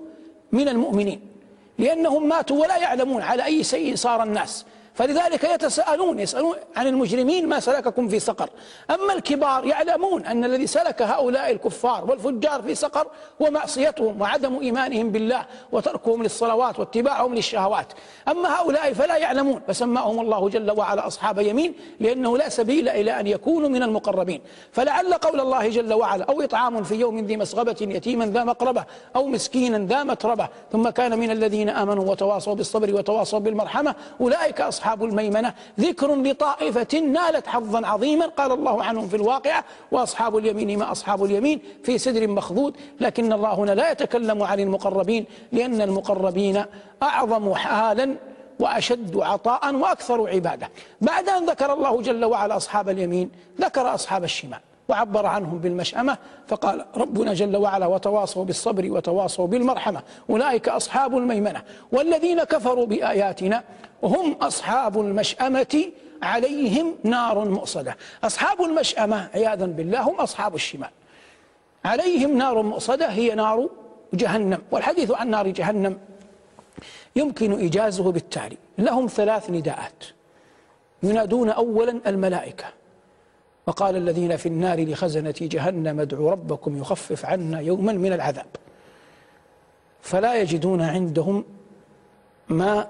من 0.53 0.69
المؤمنين. 0.69 1.34
لأنهم 1.79 2.29
ماتوا 2.29 2.63
ولا 2.63 2.77
يعلمون 2.77 3.23
على 3.23 3.45
أي 3.45 3.65
شيء 3.65 3.97
صار 3.97 4.23
الناس. 4.23 4.65
فلذلك 4.95 5.45
يتساءلون 5.45 6.21
يسألون 6.21 6.57
عن 6.77 6.87
المجرمين 6.87 7.49
ما 7.49 7.61
سلككم 7.61 8.09
في 8.09 8.19
سقر. 8.19 8.51
أما 8.91 9.13
الكبار 9.13 9.67
يعلمون 9.67 10.27
أن 10.27 10.45
الذي 10.45 10.67
سلك 10.67 11.03
هؤلاء 11.03 11.51
الكفار 11.51 12.05
والفجار 12.05 12.63
في 12.63 12.75
سقر 12.75 13.07
هو 13.43 13.51
معصيتهم 13.51 14.21
وعدم 14.21 14.59
إيمانهم 14.59 15.11
بالله 15.11 15.47
وتركهم 15.73 16.23
للصلوات 16.23 16.79
واتباعهم 16.79 17.35
للشهوات. 17.35 17.93
أما 18.29 18.61
هؤلاء 18.61 18.93
فلا 18.93 19.17
يعلمون 19.17 19.61
فسماهم 19.69 20.21
الله 20.21 20.49
جل 20.49 20.71
وعلا 20.71 21.07
أصحاب 21.07 21.39
يمين 21.39 21.75
لأنه 22.01 22.39
لا 22.39 22.49
سبيل 22.49 22.89
إلى 22.89 23.21
أن 23.21 23.27
يكونوا 23.27 23.69
من 23.69 23.83
المقربين. 23.83 24.41
فلعل 24.73 25.15
قول 25.15 25.41
الله 25.41 25.69
جل 25.69 25.93
وعلا 25.93 26.25
أو 26.25 26.43
إطعام 26.43 26.83
في 26.83 26.95
يوم 26.95 27.27
ذي 27.27 27.37
مسغبة 27.37 27.77
يتيما 27.81 28.27
ذا 28.27 28.45
مقربة 28.45 28.85
أو 29.17 29.27
مسكينا 29.27 29.79
ذا 29.79 30.05
متربة. 30.05 30.49
ثم 30.73 30.89
كان 30.89 31.19
من 31.19 31.31
الذين 31.31 31.69
آمنوا 31.69 32.11
وتواصوا 32.11 32.55
بالصبر 32.55 32.95
وتواصوا 32.95 33.39
بالمرحمة 33.39 33.95
أولئك 34.21 34.61
أصحاب 34.61 34.84
أصحاب 34.85 35.05
الميمنة 35.05 35.55
ذكر 35.81 36.14
لطائفة 36.14 36.99
نالت 36.99 37.47
حظا 37.47 37.87
عظيما 37.87 38.27
قال 38.27 38.53
الله 38.53 38.85
عنهم 38.85 39.09
في 39.09 39.16
الواقعة 39.16 39.64
وأصحاب 39.92 40.37
اليمين 40.37 40.79
ما 40.79 40.92
أصحاب 40.92 41.25
اليمين 41.25 41.61
في 41.85 41.99
سدر 41.99 42.29
مخضود. 42.29 42.77
لكن 43.01 43.33
الله 43.33 43.55
هنا 43.55 43.70
لا 43.70 43.90
يتكلم 43.90 44.42
عن 44.42 44.61
المقربين 44.61 45.25
لأن 45.53 45.81
المقربين 45.81 46.64
أعظم 47.03 47.55
حالا 47.55 48.16
وأشد 48.61 49.16
عطاء 49.16 49.75
وأكثر 49.75 50.29
عبادة. 50.29 50.68
بعد 51.01 51.29
أن 51.29 51.47
ذكر 51.47 51.73
الله 51.73 52.03
جل 52.03 52.25
وعلا 52.25 52.57
أصحاب 52.57 52.88
اليمين 52.88 53.31
ذكر 53.61 53.94
أصحاب 53.94 54.25
الشمال. 54.25 54.61
وعبر 54.88 55.27
عنهم 55.27 55.59
بالمشأمة 55.59 56.18
فقال 56.47 56.85
ربنا 56.97 57.35
جل 57.35 57.57
وعلا 57.57 57.87
وتواصوا 57.87 58.44
بالصبر 58.44 58.90
وتواصوا 58.90 59.47
بالمرحمة 59.47 60.03
أولئك 60.31 60.68
أصحاب 60.68 61.16
الميمنة 61.16 61.62
والذين 61.92 62.44
كفروا 62.44 62.87
بآياتنا 62.87 63.64
هم 64.03 64.33
أصحاب 64.33 65.01
المشأمة 65.01 65.90
عليهم 66.23 66.97
نار 67.05 67.44
مؤصدة. 67.44 67.97
أصحاب 68.25 68.62
المشأمة 68.62 69.29
عياذا 69.35 69.66
بالله 69.66 70.01
هم 70.01 70.14
أصحاب 70.14 70.55
الشمال. 70.55 70.90
عليهم 71.85 72.38
نار 72.38 72.62
مؤصدة 72.62 73.07
هي 73.07 73.35
نار 73.35 73.68
جهنم. 74.14 74.62
والحديث 74.70 75.11
عن 75.11 75.31
نار 75.31 75.49
جهنم 75.49 75.99
يمكن 77.16 77.53
إيجازه 77.53 78.12
بالتالي. 78.12 78.57
لهم 78.79 79.07
ثلاث 79.07 79.51
نداءات. 79.51 80.05
ينادون 81.03 81.51
أولا 81.51 82.01
الملائكة. 82.07 82.64
وقال 83.66 83.96
الذين 83.96 84.37
في 84.37 84.46
النار 84.46 84.85
لخزنة 84.85 85.35
جهنم 85.40 86.00
ادعوا 86.00 86.31
ربكم 86.31 86.77
يخفف 86.77 87.27
عنا 87.27 87.61
يوما 87.61 87.92
من 87.92 88.12
العذاب. 88.12 88.46
فلا 90.00 90.35
يجدون 90.35 90.83
عندهم 90.83 91.44
ما 92.48 92.88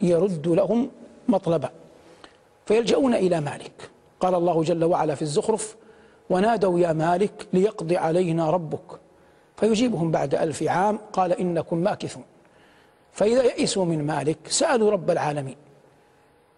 يرد 0.00 0.48
لهم 0.48 0.90
مطلبا. 1.28 1.70
فيلجؤون 2.66 3.14
إلى 3.14 3.40
مالك. 3.40 3.90
قال 4.20 4.34
الله 4.34 4.62
جل 4.62 4.84
وعلا 4.84 5.14
في 5.14 5.22
الزخرف 5.22 5.76
ونادوا 6.30 6.80
يا 6.80 6.92
مالك 6.92 7.46
ليقضي 7.52 7.96
علينا 7.96 8.50
ربك 8.50 9.00
فيجيبهم 9.56 10.10
بعد 10.10 10.34
ألف 10.34 10.62
عام. 10.62 10.98
قال 11.12 11.32
إنكم 11.32 11.78
ماكثون 11.78 12.24
فإذا 13.12 13.42
يئسوا 13.42 13.84
من 13.84 14.06
مالك 14.06 14.38
سألوا 14.48 14.90
رب 14.90 15.10
العالمين 15.10 15.56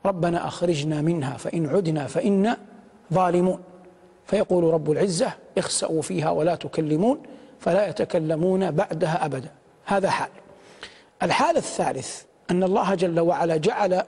ربنا 0.06 0.46
أخرجنا 0.48 1.00
منها 1.02 1.36
فإن 1.36 1.66
عدنا 1.66 2.06
فإنا 2.06 2.56
ظالمون. 3.14 3.60
فيقول 4.26 4.64
رب 4.64 4.90
العزة 4.90 5.32
اخسأوا 5.58 6.02
فيها 6.02 6.30
ولا 6.30 6.54
تكلمون 6.54 7.22
فلا 7.58 7.88
يتكلمون 7.88 8.70
بعدها 8.70 9.24
أبدا. 9.24 9.50
هذا 9.84 10.10
حال. 10.10 10.28
الحال 11.22 11.56
الثالث 11.56 12.22
أن 12.50 12.62
الله 12.62 12.94
جل 12.94 13.20
وعلا 13.20 13.56
جعل 13.56 14.02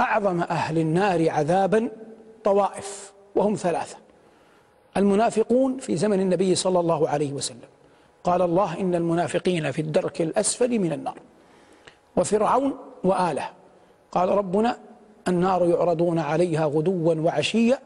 أعظم 0.00 0.40
أهل 0.40 0.78
النار 0.78 1.30
عذابا 1.30 1.88
طوائف 2.44 3.12
وهم 3.34 3.54
ثلاثة. 3.54 3.96
المنافقون 4.96 5.78
في 5.78 5.96
زمن 5.96 6.20
النبي 6.20 6.54
صلى 6.54 6.80
الله 6.80 7.08
عليه 7.08 7.32
وسلم. 7.32 7.68
قال 8.24 8.42
الله 8.42 8.80
إن 8.80 8.94
المنافقين 8.94 9.70
في 9.70 9.82
الدرك 9.82 10.22
الأسفل 10.22 10.78
من 10.78 10.92
النار. 10.92 11.18
وفرعون 12.16 12.76
وآله. 13.04 13.48
قال 14.12 14.28
ربنا 14.28 14.76
النار 15.28 15.66
يعرضون 15.66 16.18
عليها 16.18 16.66
غدوا 16.66 17.14
وعشيا 17.14 17.78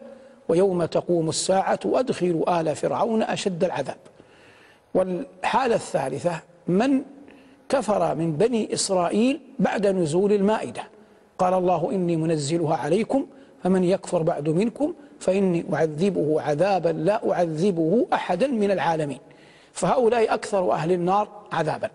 ويوم 0.48 0.84
تقوم 0.84 1.28
الساعة 1.28 1.80
أدخلوا 1.84 2.60
آل 2.60 2.76
فرعون 2.76 3.22
أشد 3.22 3.64
العذاب. 3.64 3.96
والحالة 4.94 5.74
الثالثة 5.74 6.40
من 6.68 7.02
كفر 7.68 8.14
من 8.14 8.32
بني 8.32 8.74
إسرائيل 8.74 9.40
بعد 9.58 9.86
نزول 9.86 10.32
المائدة؟ 10.32 10.82
قال 11.38 11.54
الله 11.54 11.90
إني 11.92 12.16
منزلها 12.16 12.76
عليكم 12.76 13.26
فمن 13.62 13.84
يكفر 13.84 14.22
بعد 14.22 14.48
منكم 14.48 14.94
فإني 15.20 15.64
أعذبه 15.74 16.40
عذابا 16.40 16.88
لا 16.88 17.32
أعذبه 17.32 18.06
أحدا 18.12 18.46
من 18.46 18.70
العالمين. 18.70 19.18
فهؤلاء 19.72 20.34
أكثر 20.34 20.72
أهل 20.72 20.92
النار 20.92 21.28
عذابا. 21.52 21.90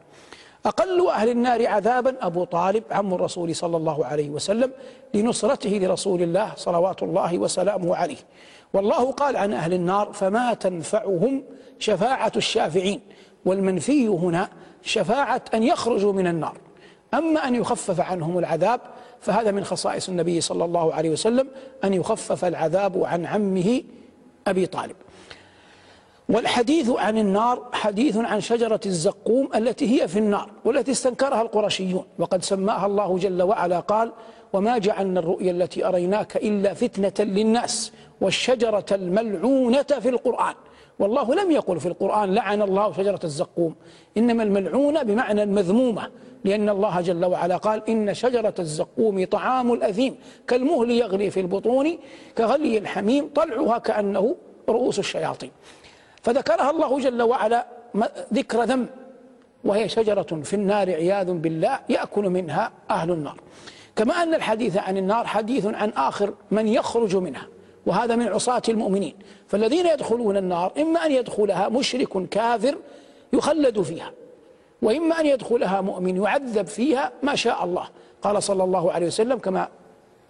أقل 0.66 1.08
أهل 1.08 1.30
النار 1.30 1.68
عذابا 1.68 2.16
أبو 2.22 2.44
طالب 2.44 2.84
عم 2.92 3.14
الرسول 3.14 3.56
صلى 3.56 3.78
الله 3.78 4.06
عليه 4.06 4.30
وسلم 4.30 4.72
لنصرته 5.14 5.70
لرسول 5.70 6.22
الله 6.22 6.52
صلوات 6.56 7.04
الله 7.04 7.38
وسلامه 7.38 7.96
عليه. 7.96 8.18
والله 8.74 9.12
قال 9.12 9.38
عن 9.38 9.54
أهل 9.54 9.74
النار 9.74 10.14
فما 10.14 10.54
تنفعهم 10.54 11.44
شفاعة 11.80 12.32
الشافعين 12.36 13.00
والمنفي 13.46 14.08
هنا 14.08 14.50
شفاعة 14.84 15.42
أن 15.54 15.64
يخرجوا 15.64 16.14
من 16.14 16.28
النار. 16.28 16.58
أما 17.14 17.48
أن 17.48 17.56
يخفف 17.56 18.00
عنهم 18.00 18.38
العذاب 18.38 18.82
فهذا 19.22 19.52
من 19.52 19.64
خصائص 19.64 20.10
النبي 20.10 20.42
صلى 20.42 20.66
الله 20.66 20.94
عليه 20.94 21.10
وسلم 21.10 21.48
أن 21.84 21.94
يخفف 21.94 22.46
العذاب 22.46 23.04
عن 23.04 23.26
عمه 23.26 23.84
أبي 24.48 24.66
طالب. 24.66 24.96
والحديث 26.32 26.90
عن 26.90 27.18
النار 27.18 27.70
حديث 27.74 28.18
عن 28.18 28.42
شجرة 28.42 28.80
الزقوم 28.86 29.50
التي 29.56 30.02
هي 30.02 30.08
في 30.08 30.20
النار 30.20 30.50
والتي 30.66 30.92
استنكرها 30.92 31.42
القرشيون. 31.42 32.04
وقد 32.20 32.44
سماها 32.44 32.86
الله 32.86 33.18
جل 33.18 33.42
وعلا 33.42 33.80
قال 33.80 34.12
وما 34.54 34.78
جعلنا 34.78 35.20
الرؤيا 35.20 35.52
التي 35.52 35.88
أريناك 35.88 36.38
إلا 36.38 36.74
فتنة 36.74 37.26
للناس 37.26 37.92
والشجرة 38.22 38.86
الملعونة 38.92 39.84
في 39.84 40.10
القرآن. 40.10 40.54
والله 41.00 41.36
لم 41.36 41.52
يقل 41.52 41.80
في 41.80 41.86
القرآن 41.86 42.34
لعن 42.34 42.62
الله 42.62 42.94
شجرة 42.94 43.20
الزقوم. 43.24 43.76
إنما 44.18 44.44
الملعونة 44.44 45.04
بمعنى 45.04 45.44
المذمومة 45.44 46.08
لأن 46.44 46.70
الله 46.70 47.02
جل 47.02 47.26
وعلا 47.26 47.58
قال 47.58 47.90
إن 47.90 48.14
شجرة 48.14 48.56
الزقوم 48.60 49.26
طعام 49.26 49.74
الأثيم 49.74 50.16
كالمهل 50.48 50.92
يغلي 50.92 51.30
في 51.30 51.40
البطون 51.40 51.98
كغلي 52.38 52.78
الحميم 52.78 53.30
طلعها 53.36 53.78
كأنه 53.78 54.36
رؤوس 54.70 55.00
الشياطين. 55.00 55.52
فذكرها 56.22 56.72
الله 56.72 57.00
جل 57.00 57.22
وعلا 57.22 57.68
ذكر 58.34 58.64
ذنب 58.64 58.88
وهي 59.64 59.90
شجرة 59.90 60.42
في 60.44 60.54
النار 60.54 60.90
عياذ 60.90 61.32
بالله 61.32 61.80
يأكل 61.90 62.24
منها 62.24 62.72
أهل 62.90 63.12
النار. 63.12 63.36
كما 63.96 64.14
أن 64.14 64.34
الحديث 64.34 64.78
عن 64.78 64.98
النار 64.98 65.26
حديث 65.28 65.66
عن 65.66 65.90
آخر 65.90 66.34
من 66.52 66.68
يخرج 66.68 67.16
منها 67.16 67.48
وهذا 67.86 68.16
من 68.16 68.28
عصاة 68.28 68.62
المؤمنين. 68.70 69.16
فالذين 69.48 69.86
يدخلون 69.86 70.38
النار 70.38 70.72
إما 70.78 71.06
أن 71.06 71.12
يدخلها 71.12 71.70
مشرك 71.70 72.30
كافر 72.30 72.78
يخلد 73.34 73.82
فيها 73.82 74.12
وإما 74.82 75.20
أن 75.20 75.26
يدخلها 75.26 75.82
مؤمن 75.82 76.24
يعذب 76.24 76.68
فيها 76.68 77.12
ما 77.24 77.36
شاء 77.36 77.66
الله. 77.66 77.88
قال 78.22 78.44
صلى 78.44 78.64
الله 78.64 78.92
عليه 78.92 79.08
وسلم 79.08 79.38
كما 79.38 79.68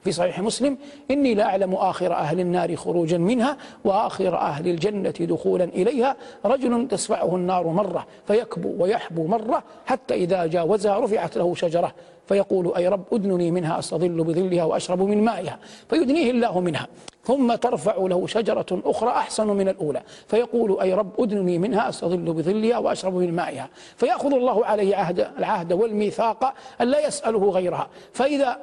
في 0.04 0.12
صحيح 0.12 0.40
مسلم 0.40 0.78
إني 1.12 1.34
لا 1.34 1.44
أعلم 1.44 1.74
آخر 1.74 2.14
أهل 2.14 2.40
النار 2.40 2.76
خروجا 2.76 3.18
منها 3.18 3.58
وآخر 3.84 4.38
أهل 4.38 4.68
الجنة 4.68 5.14
دخولا 5.20 5.64
إليها. 5.64 6.16
رجل 6.46 6.88
تسفعه 6.88 7.36
النار 7.36 7.68
مرة 7.68 8.08
فيكبو 8.28 8.84
ويحبو 8.84 9.28
مرة 9.28 9.64
حتى 9.86 10.14
إذا 10.14 10.46
جاوزها 10.46 11.00
رفعت 11.00 11.38
له 11.38 11.56
شجرة. 11.56 11.94
فيقول 12.28 12.76
أي 12.76 12.88
رب 12.88 13.04
أدنني 13.14 13.52
منها 13.52 13.80
أستظل 13.80 14.24
بظلها 14.24 14.64
وأشرب 14.64 15.02
من 15.02 15.26
مائها. 15.26 15.60
فيدنيه 15.90 16.32
الله 16.32 16.60
منها. 16.60 16.88
ثم 17.24 17.56
ترفع 17.56 17.96
له 17.98 18.28
شجرة 18.28 18.66
أخرى 18.86 19.10
أحسن 19.10 19.48
من 19.48 19.70
الأولى. 19.70 20.02
فيقول 20.28 20.80
أي 20.82 20.94
رب 20.94 21.22
أدنني 21.22 21.58
منها 21.58 21.90
أستظل 21.90 22.34
بظلها 22.34 22.78
وأشرب 22.78 23.16
من 23.16 23.36
مائها. 23.36 23.70
فيأخذ 23.98 24.34
الله 24.34 24.66
عليه 24.66 24.96
عهد 24.96 25.28
العهد 25.38 25.74
والميثاق 25.74 26.54
أن 26.82 26.88
لا 26.88 27.08
يسأله 27.08 27.50
غيرها. 27.50 27.88
فإذا 28.14 28.58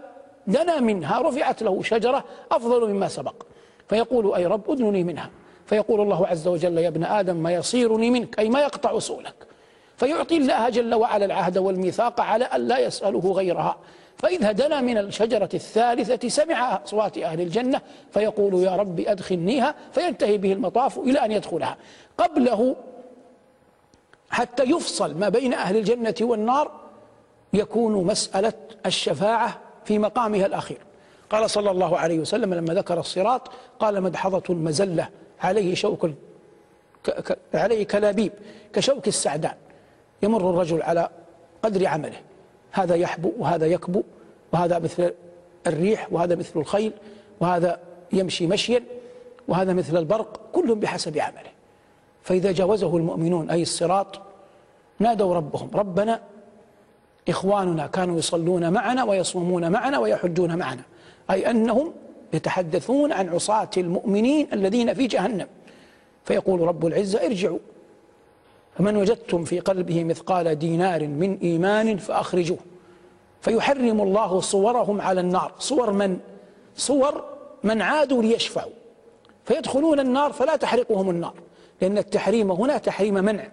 دنا 0.48 0.80
منها 0.80 1.22
رفعت 1.22 1.62
له 1.62 1.82
شجرة 1.82 2.24
أفضل 2.52 2.90
مما 2.90 3.08
سبق. 3.08 3.34
فيقول 3.88 4.34
أي 4.34 4.46
رب 4.46 4.70
أدنني 4.70 5.04
منها. 5.04 5.30
فيقول 5.66 6.00
الله 6.00 6.26
عز 6.26 6.48
وجل 6.48 6.78
يا 6.78 6.88
ابن 6.88 7.04
آدم 7.04 7.37
ما 7.37 7.52
يصيرني 7.52 8.11
منك 8.11 8.38
أي 8.38 8.48
ما 8.48 8.61
يقطع 8.61 8.98
سؤلك. 8.98 9.34
فيعطي 9.96 10.37
الله 10.37 10.68
جل 10.68 10.94
وعلا 10.94 11.24
العهد 11.24 11.58
والميثاق 11.58 12.20
على 12.20 12.44
أن 12.44 12.68
لا 12.68 12.78
يسأله 12.78 13.32
غيرها. 13.32 13.76
فإذا 14.16 14.52
دنا 14.52 14.80
من 14.80 14.98
الشجرة 14.98 15.48
الثالثة 15.54 16.28
سمع 16.28 16.80
أصوات 16.84 17.18
أهل 17.18 17.40
الجنة 17.40 17.80
فيقول 18.11 18.54
يا 18.54 18.76
رب 18.76 19.00
أدخلنيها 19.00 19.74
فينتهي 19.92 20.38
به 20.38 20.52
المطاف 20.52 20.98
إلى 20.98 21.24
أن 21.24 21.32
يدخلها. 21.32 21.76
قبله 22.18 22.76
حتى 24.30 24.62
يفصل 24.62 25.14
ما 25.14 25.28
بين 25.28 25.54
أهل 25.54 25.76
الجنة 25.76 26.14
والنار 26.20 26.70
يكون 27.52 28.04
مسألة 28.06 28.52
الشفاعة 28.87 29.61
في 29.88 29.98
مقامها 29.98 30.46
الأخير. 30.46 30.79
قال 31.31 31.51
صلى 31.51 31.70
الله 31.70 31.98
عليه 31.98 32.18
وسلم 32.18 32.55
لما 32.55 32.74
ذكر 32.74 33.01
الصراط 33.01 33.51
قال 33.79 34.03
مدحضة 34.03 34.42
المزلة 34.51 35.09
عليه 35.40 35.74
شوك 35.74 36.11
عليه 37.55 37.85
كلابيب 37.85 38.33
كشوك 38.72 39.09
السعدان 39.09 39.55
يمر 40.22 40.51
الرجل 40.51 40.83
على 40.83 41.09
قدر 41.62 41.87
عمله. 41.87 42.20
هذا 42.72 42.94
يحبو 42.94 43.33
وهذا 43.38 43.66
يكبو 43.66 44.03
وهذا 44.53 44.79
مثل 44.79 45.14
الريح 45.66 46.12
وهذا 46.12 46.35
مثل 46.35 46.61
الخيل 46.61 46.92
وهذا 47.40 47.79
يمشي 48.12 48.46
مشيا 48.46 48.83
وهذا 49.48 49.72
مثل 49.72 49.96
البرق 49.96 50.40
كل 50.53 50.74
بحسب 50.74 51.18
عمله. 51.18 51.51
فإذا 52.22 52.53
جاوزه 52.53 52.96
المؤمنون 52.96 53.51
أي 53.51 53.62
الصراط 53.62 54.20
نادوا 54.98 55.35
ربهم 55.35 55.70
ربنا 55.74 56.20
إخواننا 57.28 57.86
كانوا 57.86 58.18
يصلون 58.18 58.72
معنا 58.72 59.04
ويصومون 59.04 59.72
معنا 59.72 59.98
ويحجون 59.98 60.58
معنا. 60.58 60.82
أي 61.30 61.50
أنهم 61.50 61.92
يتحدثون 62.32 63.12
عن 63.12 63.28
عصاة 63.28 63.70
المؤمنين 63.76 64.48
الذين 64.52 64.94
في 64.94 65.06
جهنم. 65.06 65.46
فيقول 66.24 66.60
رب 66.60 66.86
العزة 66.86 67.26
ارجعوا. 67.26 67.58
فمن 68.78 68.96
وجدتم 68.96 69.44
في 69.44 69.60
قلبه 69.60 70.04
مثقال 70.04 70.58
دينار 70.58 71.06
من 71.06 71.38
إيمان 71.42 71.96
فأخرجوه. 71.96 72.58
فيحرم 73.40 74.00
الله 74.00 74.40
صورهم 74.40 75.00
على 75.00 75.20
النار. 75.20 75.52
صور 75.58 75.92
من؟ 75.92 76.18
صور 76.76 77.24
من 77.64 77.82
عادوا 77.82 78.22
ليشفعوا. 78.22 78.72
فيدخلون 79.44 80.00
النار 80.00 80.32
فلا 80.32 80.56
تحرقهم 80.56 81.10
النار. 81.10 81.34
لأن 81.82 81.98
التحريم 81.98 82.50
هنا 82.50 82.78
تحريم 82.78 83.14
منع. 83.14 83.48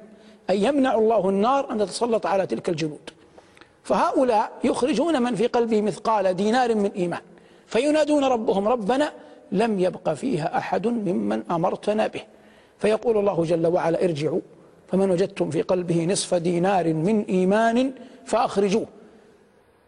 أي 0.50 0.64
يمنع 0.64 0.96
الله 0.96 1.30
النار 1.30 1.72
أن 1.72 1.78
تتسلط 1.78 2.26
على 2.26 2.48
تلك 2.48 2.70
الجنود. 2.70 3.10
فهؤلاء 3.86 4.52
يخرجون 4.64 5.22
من 5.22 5.36
في 5.36 5.48
قلبه 5.48 5.82
مثقال 5.82 6.34
دينار 6.34 6.76
من 6.76 6.92
إيمان 6.92 7.22
فينادون 7.68 8.24
ربهم 8.24 8.68
ربنا 8.68 9.12
لم 9.52 9.80
يبق 9.80 10.10
فيها 10.14 10.58
أحد 10.58 10.88
ممن 10.88 11.44
أمرتنا 11.52 12.08
به. 12.08 12.22
فيقول 12.80 13.18
الله 13.18 13.44
جل 13.44 13.68
وعلا 13.68 14.04
ارجعوا 14.04 14.40
فمن 14.88 15.12
وجدتم 15.12 15.50
في 15.50 15.62
قلبه 15.62 16.06
نصف 16.06 16.34
دينار 16.34 16.94
من 16.94 17.26
إيمان 17.30 17.92
فأخرجوه. 18.26 18.86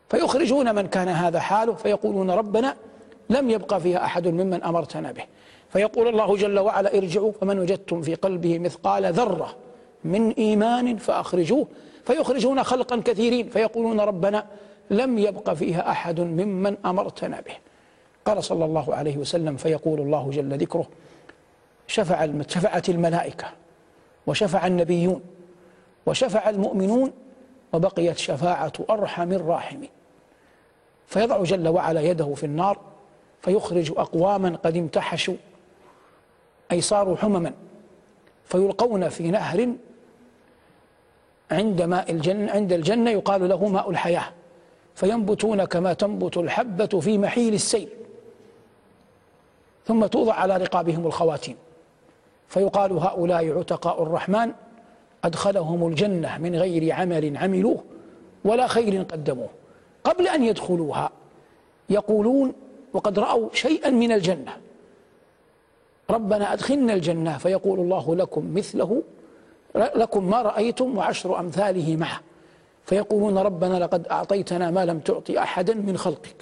فيخرجون 0.09 0.75
من 0.75 0.87
كان 0.87 1.07
هذا 1.07 1.39
حاله 1.39 1.73
فيقولون 1.73 2.31
ربنا 2.31 2.75
لم 3.29 3.49
يبقى 3.49 3.81
فيها 3.81 4.05
أحد 4.05 4.27
ممن 4.27 4.63
أمرتنا 4.63 5.11
به. 5.11 5.23
فيقول 5.69 6.07
الله 6.07 6.35
جل 6.35 6.59
وعلا 6.59 6.97
ارجعوا 6.97 7.31
فمن 7.41 7.59
وجدتم 7.59 8.01
في 8.01 8.15
قلبه 8.15 8.59
مثقال 8.59 9.13
ذرة 9.13 9.55
من 10.03 10.31
إيمان 10.31 10.97
فأخرجوه. 10.97 11.67
فيخرجون 12.07 12.63
خلقا 12.63 13.01
كثيرين 13.05 13.49
فيقولون 13.49 13.99
ربنا 13.99 14.45
لم 14.89 15.17
يبق 15.17 15.53
فيها 15.53 15.91
أحد 15.91 16.19
ممن 16.19 16.77
أمرتنا 16.85 17.41
به. 17.41 17.53
قال 18.25 18.43
صلى 18.43 18.65
الله 18.65 18.95
عليه 18.95 19.17
وسلم 19.17 19.57
فيقول 19.57 19.99
الله 19.99 20.29
جل 20.29 20.57
ذكره 20.57 20.87
شفع 21.87 22.27
شفعت 22.47 22.89
الملائكة 22.89 23.47
وشفع 24.27 24.67
النبيون 24.67 25.21
وشفع 26.05 26.49
المؤمنون 26.49 27.11
وبقيت 27.73 28.17
شفاعة 28.17 28.73
أرحم 28.89 29.31
الراحمين. 29.31 29.89
فيضع 31.07 31.43
جل 31.43 31.67
وعلا 31.67 32.01
يده 32.01 32.33
في 32.33 32.45
النار 32.45 32.79
فيخرج 33.41 33.91
أقواما 33.97 34.57
قد 34.63 34.77
امتحشوا 34.77 35.35
أي 36.71 36.81
صاروا 36.81 37.17
حمما 37.17 37.53
فيلقون 38.45 39.09
في 39.09 39.31
نهر 39.31 39.67
عند 41.51 41.81
ماء 41.81 42.11
الجنة 42.11 42.51
عند 42.51 42.73
الجنة 42.73 43.11
يقال 43.11 43.49
له 43.49 43.67
ماء 43.67 43.89
الحياة. 43.89 44.33
فينبتون 44.95 45.65
كما 45.65 45.93
تنبت 45.93 46.37
الحبة 46.37 46.99
في 46.99 47.17
محيل 47.17 47.53
السيل. 47.53 47.89
ثم 49.85 50.05
توضع 50.05 50.33
على 50.33 50.57
رقابهم 50.57 51.05
الخواتيم. 51.05 51.55
فيقال 52.47 52.91
هؤلاء 52.91 53.59
عتقاء 53.59 54.03
الرحمن 54.03 54.51
أدخلهم 55.23 55.87
الجنة 55.87 56.37
من 56.37 56.55
غير 56.55 56.93
عمل 56.93 57.37
عملوه 57.37 57.83
ولا 58.45 58.67
خير 58.67 59.03
قدموه. 59.03 59.49
قبل 60.03 60.27
أن 60.27 60.43
يدخلوها 60.43 61.09
يقولون 61.89 62.53
وقد 62.93 63.19
رأوا 63.19 63.49
شيئا 63.53 63.89
من 63.89 64.11
الجنة. 64.11 64.57
ربنا 66.09 66.53
أدخلنا 66.53 66.93
الجنة 66.93 67.37
فيقول 67.37 67.79
الله 67.79 68.15
لكم 68.15 68.53
مثله 68.53 69.03
لكم 69.77 70.29
ما 70.29 70.41
رأيتم 70.41 70.97
وعشر 70.97 71.39
أمثاله 71.39 71.95
معه. 71.95 72.19
فيقولون 72.85 73.37
ربنا 73.37 73.79
لقد 73.79 74.07
أعطيتنا 74.07 74.71
ما 74.71 74.85
لم 74.85 74.99
تعطي 74.99 75.39
أحدا 75.39 75.73
من 75.73 75.97
خلقك. 75.97 76.35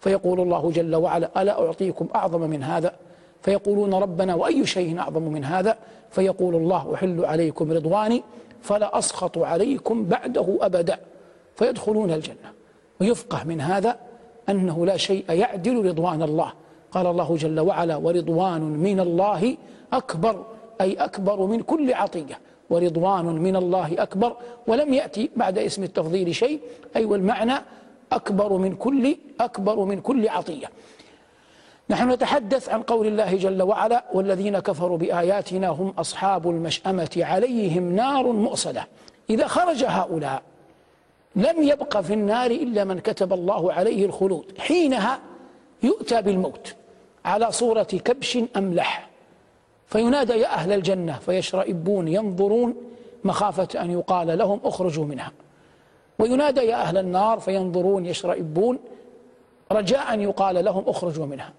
فيقول 0.00 0.40
الله 0.40 0.70
جل 0.70 0.96
وعلا 0.96 1.42
ألا 1.42 1.66
أعطيكم 1.66 2.08
أعظم 2.14 2.40
من 2.40 2.62
هذا؟ 2.62 2.94
فيقولون 3.42 3.94
ربنا 3.94 4.34
وأي 4.34 4.66
شيء 4.66 4.98
أعظم 4.98 5.22
من 5.22 5.44
هذا؟ 5.44 5.76
فيقول 6.10 6.54
الله 6.54 6.94
أحل 6.94 7.24
عليكم 7.24 7.72
رضواني 7.72 8.22
فلا 8.62 8.98
أسخط 8.98 9.38
عليكم 9.38 10.04
بعده 10.04 10.58
أبدا. 10.60 10.98
فيدخلون 11.56 12.10
الجنة. 12.10 12.52
ويفقه 13.00 13.44
من 13.44 13.60
هذا 13.60 13.96
أنه 14.48 14.86
لا 14.86 14.96
شيء 14.96 15.32
يعدل 15.32 15.86
رضوان 15.86 16.22
الله. 16.22 16.52
قال 16.92 17.06
الله 17.06 17.36
جل 17.36 17.60
وعلا 17.60 17.96
ورضوان 17.96 18.60
من 18.60 19.00
الله 19.00 19.56
أكبر 19.92 20.44
أي 20.80 20.94
أكبر 20.94 21.46
من 21.46 21.60
كل 21.60 21.94
عطية. 21.94 22.38
ورضوان 22.70 23.24
من 23.24 23.56
الله 23.56 23.94
أكبر 23.98 24.36
ولم 24.66 24.94
يأتي 24.94 25.30
بعد 25.36 25.58
اسم 25.58 25.82
التفضيل 25.82 26.34
شيء 26.34 26.60
أي 26.96 27.04
والمعنى 27.04 27.54
أكبر 28.12 28.52
من 28.52 28.74
كل 28.74 29.16
أكبر 29.40 29.84
من 29.84 30.00
كل 30.00 30.28
عطية. 30.28 30.70
نحن 31.90 32.10
نتحدث 32.10 32.68
عن 32.68 32.82
قول 32.82 33.06
الله 33.06 33.36
جل 33.36 33.62
وعلا 33.62 34.04
والذين 34.12 34.58
كفروا 34.58 34.98
بآياتنا 34.98 35.68
هم 35.68 35.94
أصحاب 35.98 36.50
المشأمة 36.50 37.10
عليهم 37.16 37.96
نار 37.96 38.26
مؤصدة. 38.26 38.86
إذا 39.30 39.46
خرج 39.46 39.84
هؤلاء 39.84 40.42
لم 41.36 41.62
يبق 41.62 42.00
في 42.00 42.14
النار 42.14 42.50
إلا 42.50 42.84
من 42.84 42.98
كتب 42.98 43.32
الله 43.32 43.72
عليه 43.72 44.06
الخلود. 44.06 44.44
حينها 44.58 45.20
يؤتى 45.82 46.22
بالموت. 46.22 46.74
على 47.24 47.52
صورة 47.52 47.82
كبش 47.82 48.38
أملح. 48.56 49.09
فينادى 49.90 50.32
يا 50.32 50.54
أهل 50.54 50.72
الجنة 50.72 51.12
فيشرئبون 51.12 52.08
ينظرون 52.08 52.74
مخافة 53.24 53.68
أن 53.82 53.90
يقال 53.90 54.38
لهم 54.38 54.60
اخرجوا 54.64 55.04
منها. 55.04 55.32
وينادى 56.18 56.60
يا 56.60 56.76
أهل 56.76 56.98
النار 56.98 57.40
فينظرون 57.40 58.06
يشرئبون 58.06 58.78
رجاء 59.72 60.14
أن 60.14 60.20
يقال 60.20 60.64
لهم 60.64 60.84
اخرجوا 60.86 61.26
منها. 61.26 61.52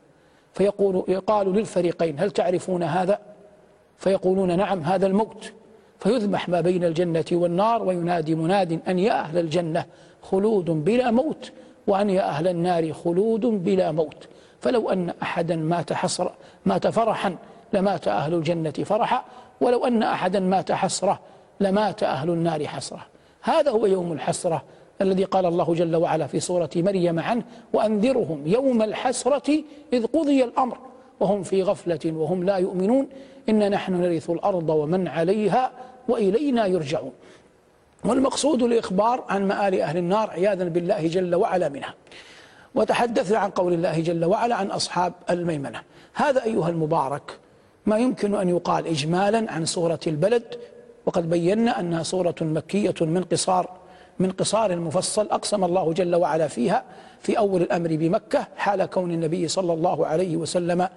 فيقول 0.54 1.04
يقال 1.08 1.54
للفريقين 1.54 2.20
هل 2.20 2.32
تعرفون 2.32 2.84
هذا؟ 2.84 3.20
فيقولون 3.98 4.58
نعم 4.58 4.80
هذا 4.80 5.08
الموت. 5.08 5.52
فيذبح 6.00 6.50
ما 6.50 6.62
بين 6.62 6.84
الجنة 6.84 7.26
والنار 7.32 7.84
وينادي 7.84 8.36
مناد 8.36 8.80
أن 8.88 9.00
يا 9.00 9.20
أهل 9.20 9.38
الجنة 9.38 9.86
خلود 10.22 10.66
بلا 10.66 11.12
موت 11.12 11.52
وأن 11.88 12.10
يا 12.10 12.30
أهل 12.30 12.48
النار 12.48 12.94
خلود 12.94 13.46
بلا 13.46 13.92
موت. 13.92 14.28
فلو 14.60 14.90
أن 14.90 15.14
أحدا 15.22 15.56
مات 15.56 15.94
حسر 15.94 16.32
مات 16.66 16.88
فرحا 16.88 17.36
لمات 17.74 18.08
أهل 18.08 18.34
الجنة 18.34 18.72
فرحا 18.72 19.24
ولو 19.62 19.86
أن 19.86 20.04
أحدا 20.04 20.40
مات 20.40 20.72
حسرة 20.72 21.20
لمات 21.60 22.04
أهل 22.04 22.30
النار 22.30 22.68
حسرة. 22.68 23.06
هذا 23.42 23.72
هو 23.72 23.86
يوم 23.86 24.12
الحسرة 24.12 24.64
الذي 25.02 25.24
قال 25.24 25.46
الله 25.46 25.74
جل 25.74 25.96
وعلا 25.96 26.28
في 26.28 26.40
سورة 26.40 26.70
مريم 26.76 27.20
عنه 27.20 27.44
وأنذرهم 27.74 28.48
يوم 28.48 28.82
الحسرة 28.82 29.64
إذ 29.94 30.06
قضي 30.06 30.44
الأمر 30.44 30.78
وهم 31.20 31.44
في 31.44 31.64
غفلة 31.64 32.00
وهم 32.06 32.44
لا 32.44 32.58
يؤمنون. 32.58 33.08
إن 33.50 33.72
نحن 33.72 33.94
نرث 33.94 34.30
الأرض 34.30 34.70
ومن 34.70 35.08
عليها 35.08 35.72
وإلينا 36.08 36.66
يرجعون. 36.66 37.12
والمقصود 38.06 38.64
الإخبار 38.64 39.24
عن 39.30 39.48
مآل 39.48 39.82
أهل 39.82 39.98
النار 39.98 40.30
عياذا 40.30 40.64
بالله 40.64 41.08
جل 41.08 41.36
وعلا 41.36 41.70
منها. 41.70 41.94
وتحدثنا 42.76 43.38
عن 43.38 43.50
قول 43.50 43.74
الله 43.74 44.02
جل 44.02 44.26
وعلا 44.26 44.56
عن 44.56 44.68
أصحاب 44.68 45.14
الميمنة. 45.30 45.82
هذا 46.14 46.44
أيها 46.44 46.70
المبارك 46.70 47.40
ما 47.86 47.98
يمكن 47.98 48.36
أن 48.36 48.50
يقال 48.50 48.88
إجمالا 48.88 49.52
عن 49.52 49.66
سورة 49.66 50.00
البلد 50.08 50.44
وقد 51.06 51.30
بينا 51.30 51.80
أنها 51.80 52.04
سورة 52.04 52.36
مكية 52.42 52.96
من 53.02 53.24
قصار 53.24 53.70
من 54.20 54.32
قصار 54.32 54.72
المفصل 54.72 55.28
أقسم 55.32 55.64
الله 55.64 55.94
جل 55.94 56.16
وعلا 56.16 56.48
فيها 56.48 56.84
في 57.20 57.38
أول 57.38 57.62
الأمر 57.62 57.96
بمكة 57.96 58.48
حال 58.58 58.86
كون 58.86 59.12
النبي 59.12 59.48
صلى 59.48 59.74
الله 59.74 60.06
عليه 60.06 60.38
وسلم 60.38 60.88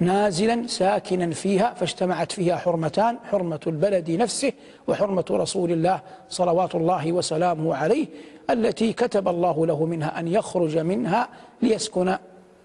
نازلا 0.00 0.66
ساكنا 0.66 1.30
فيها 1.30 1.74
فاجتمعت 1.74 2.32
فيها 2.32 2.56
حرمتان 2.56 3.18
حرمة 3.30 3.60
البلد 3.66 4.10
نفسه 4.10 4.52
وحرمة 4.88 5.24
رسول 5.30 5.72
الله 5.72 6.00
صلوات 6.28 6.74
الله 6.74 7.12
وسلامه 7.12 7.74
عليه 7.74 8.06
التي 8.50 8.92
كتب 8.92 9.28
الله 9.28 9.66
له 9.66 9.84
منها 9.84 10.18
أن 10.18 10.28
يخرج 10.28 10.78
منها 10.78 11.28
ليسكن 11.62 12.16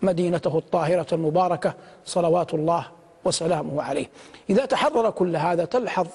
مدينته 0.02 0.58
الطاهرة 0.58 1.08
المباركة 1.14 1.74
صلوات 2.06 2.54
الله 2.54 2.86
وسلامه 3.26 3.82
عليه. 3.84 4.10
إذا 4.50 4.66
تحرر 4.66 5.10
كل 5.10 5.36
هذا 5.36 5.66
تلحظ 5.66 6.08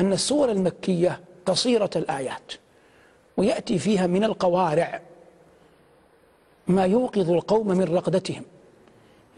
أن 0.00 0.12
السور 0.12 0.50
المكية 0.50 1.20
قصيرة 1.46 1.90
الآيات 1.96 2.52
ويأتي 3.36 3.78
فيها 3.78 4.06
من 4.06 4.24
القوارع 4.24 5.00
ما 6.66 6.84
يوقظ 6.84 7.30
القوم 7.30 7.68
من 7.68 7.84
رقدتهم 7.84 8.42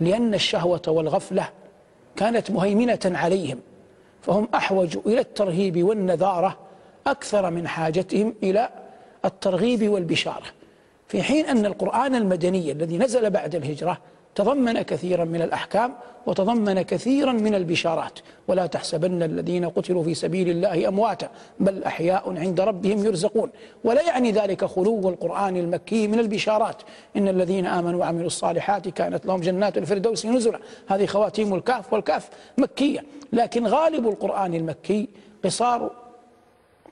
لأن 0.00 0.34
الشهوة 0.34 0.82
والغفلة 0.88 1.48
كانت 2.16 2.50
مهيمنة 2.50 2.98
عليهم 3.04 3.60
فهم 4.22 4.48
أحوج 4.54 4.98
إلى 5.06 5.20
الترهيب 5.20 5.84
والنذارة 5.84 6.58
أكثر 7.06 7.50
من 7.50 7.68
حاجتهم 7.68 8.34
إلى 8.42 8.68
الترغيب 9.24 9.88
والبشارة. 9.88 10.46
في 11.08 11.22
حين 11.22 11.46
أن 11.46 11.66
القرآن 11.66 12.14
المدني 12.14 12.72
الذي 12.72 12.98
نزل 12.98 13.30
بعد 13.30 13.54
الهجرة 13.54 13.98
تضمن 14.34 14.82
كثيرا 14.82 15.24
من 15.24 15.42
الأحكام 15.42 15.94
وتضمن 16.26 16.82
كثيرا 16.82 17.32
من 17.32 17.54
البشارات. 17.54 18.18
ولا 18.48 18.66
تحسبن 18.66 19.22
الذين 19.22 19.68
قتلوا 19.68 20.02
في 20.02 20.14
سبيل 20.14 20.50
الله 20.50 20.88
أمواتا 20.88 21.28
بل 21.60 21.84
أحياء 21.84 22.38
عند 22.38 22.60
ربهم 22.60 23.04
يرزقون. 23.04 23.50
ولا 23.84 24.02
يعني 24.02 24.32
ذلك 24.32 24.64
خلو 24.64 25.08
القرآن 25.08 25.56
المكي 25.56 26.08
من 26.08 26.18
البشارات. 26.18 26.82
إن 27.16 27.28
الذين 27.28 27.66
آمنوا 27.66 28.00
وعملوا 28.00 28.26
الصالحات 28.26 28.88
كانت 28.88 29.26
لهم 29.26 29.40
جنات 29.40 29.78
الفردوس 29.78 30.26
نزلا. 30.26 30.58
هذه 30.86 31.06
خواتيم 31.06 31.54
الكهف 31.54 31.92
والكهف 31.92 32.28
مكية. 32.58 33.04
لكن 33.32 33.66
غالب 33.66 34.08
القرآن 34.08 34.54
المكي 34.54 35.08
قصار 35.44 35.90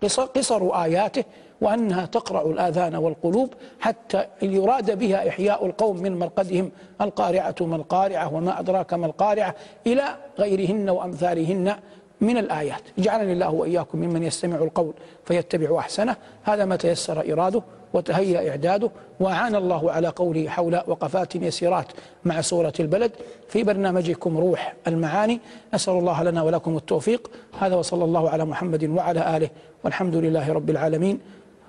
قصر, 0.03 0.24
قصر 0.24 0.84
آياته 0.84 1.24
وأنها 1.61 2.07
تقرع 2.07 2.43
الآذان 2.43 2.95
والقلوب 2.95 3.55
حتى 3.81 4.25
يراد 4.43 4.99
بها 4.99 5.29
إحياء 5.29 5.67
القوم 5.67 6.03
من 6.03 6.19
مرقدهم 6.19 6.71
القارعة 7.01 7.55
ما 7.61 7.77
القارعة 7.77 8.35
وما 8.35 8.61
أدراك 8.61 8.95
ما 8.95 9.07
القارعة 9.07 9.55
إلى 9.87 10.05
غيرهن 10.39 10.91
وأمثالهن 10.91 11.75
من 12.21 12.37
الآيات. 12.37 12.83
جعلني 12.99 13.33
الله 13.33 13.51
وإياكم 13.51 13.99
ممن 13.99 14.23
يستمع 14.23 14.57
القول 14.57 14.93
فيتبع 15.25 15.79
أحسنه. 15.79 16.17
هذا 16.43 16.65
ما 16.65 16.77
تيسر 16.77 17.33
إراده 17.33 17.63
وتهيأ 17.93 18.51
إعداده. 18.51 18.91
وأعان 19.21 19.55
الله 19.55 19.93
على 19.93 20.09
قوله 20.09 20.49
حول 20.49 20.81
وقفات 20.87 21.37
يسيرات 21.37 21.87
مع 22.25 22.41
سورة 22.41 22.73
البلد 22.81 23.13
في 23.49 23.63
برنامجكم 23.63 24.39
روح 24.39 24.75
المعاني. 24.87 25.41
نسأل 25.75 25.93
الله 25.93 26.23
لنا 26.23 26.43
ولكم 26.43 26.77
التوفيق. 26.77 27.31
هذا 27.61 27.77
وصلى 27.77 28.05
الله 28.05 28.31
على 28.31 28.45
محمد 28.45 28.85
وعلى 28.85 29.37
آله 29.37 29.51
والحمد 29.85 30.17
لله 30.17 30.53
رب 30.53 30.71
العالمين. 30.71 31.21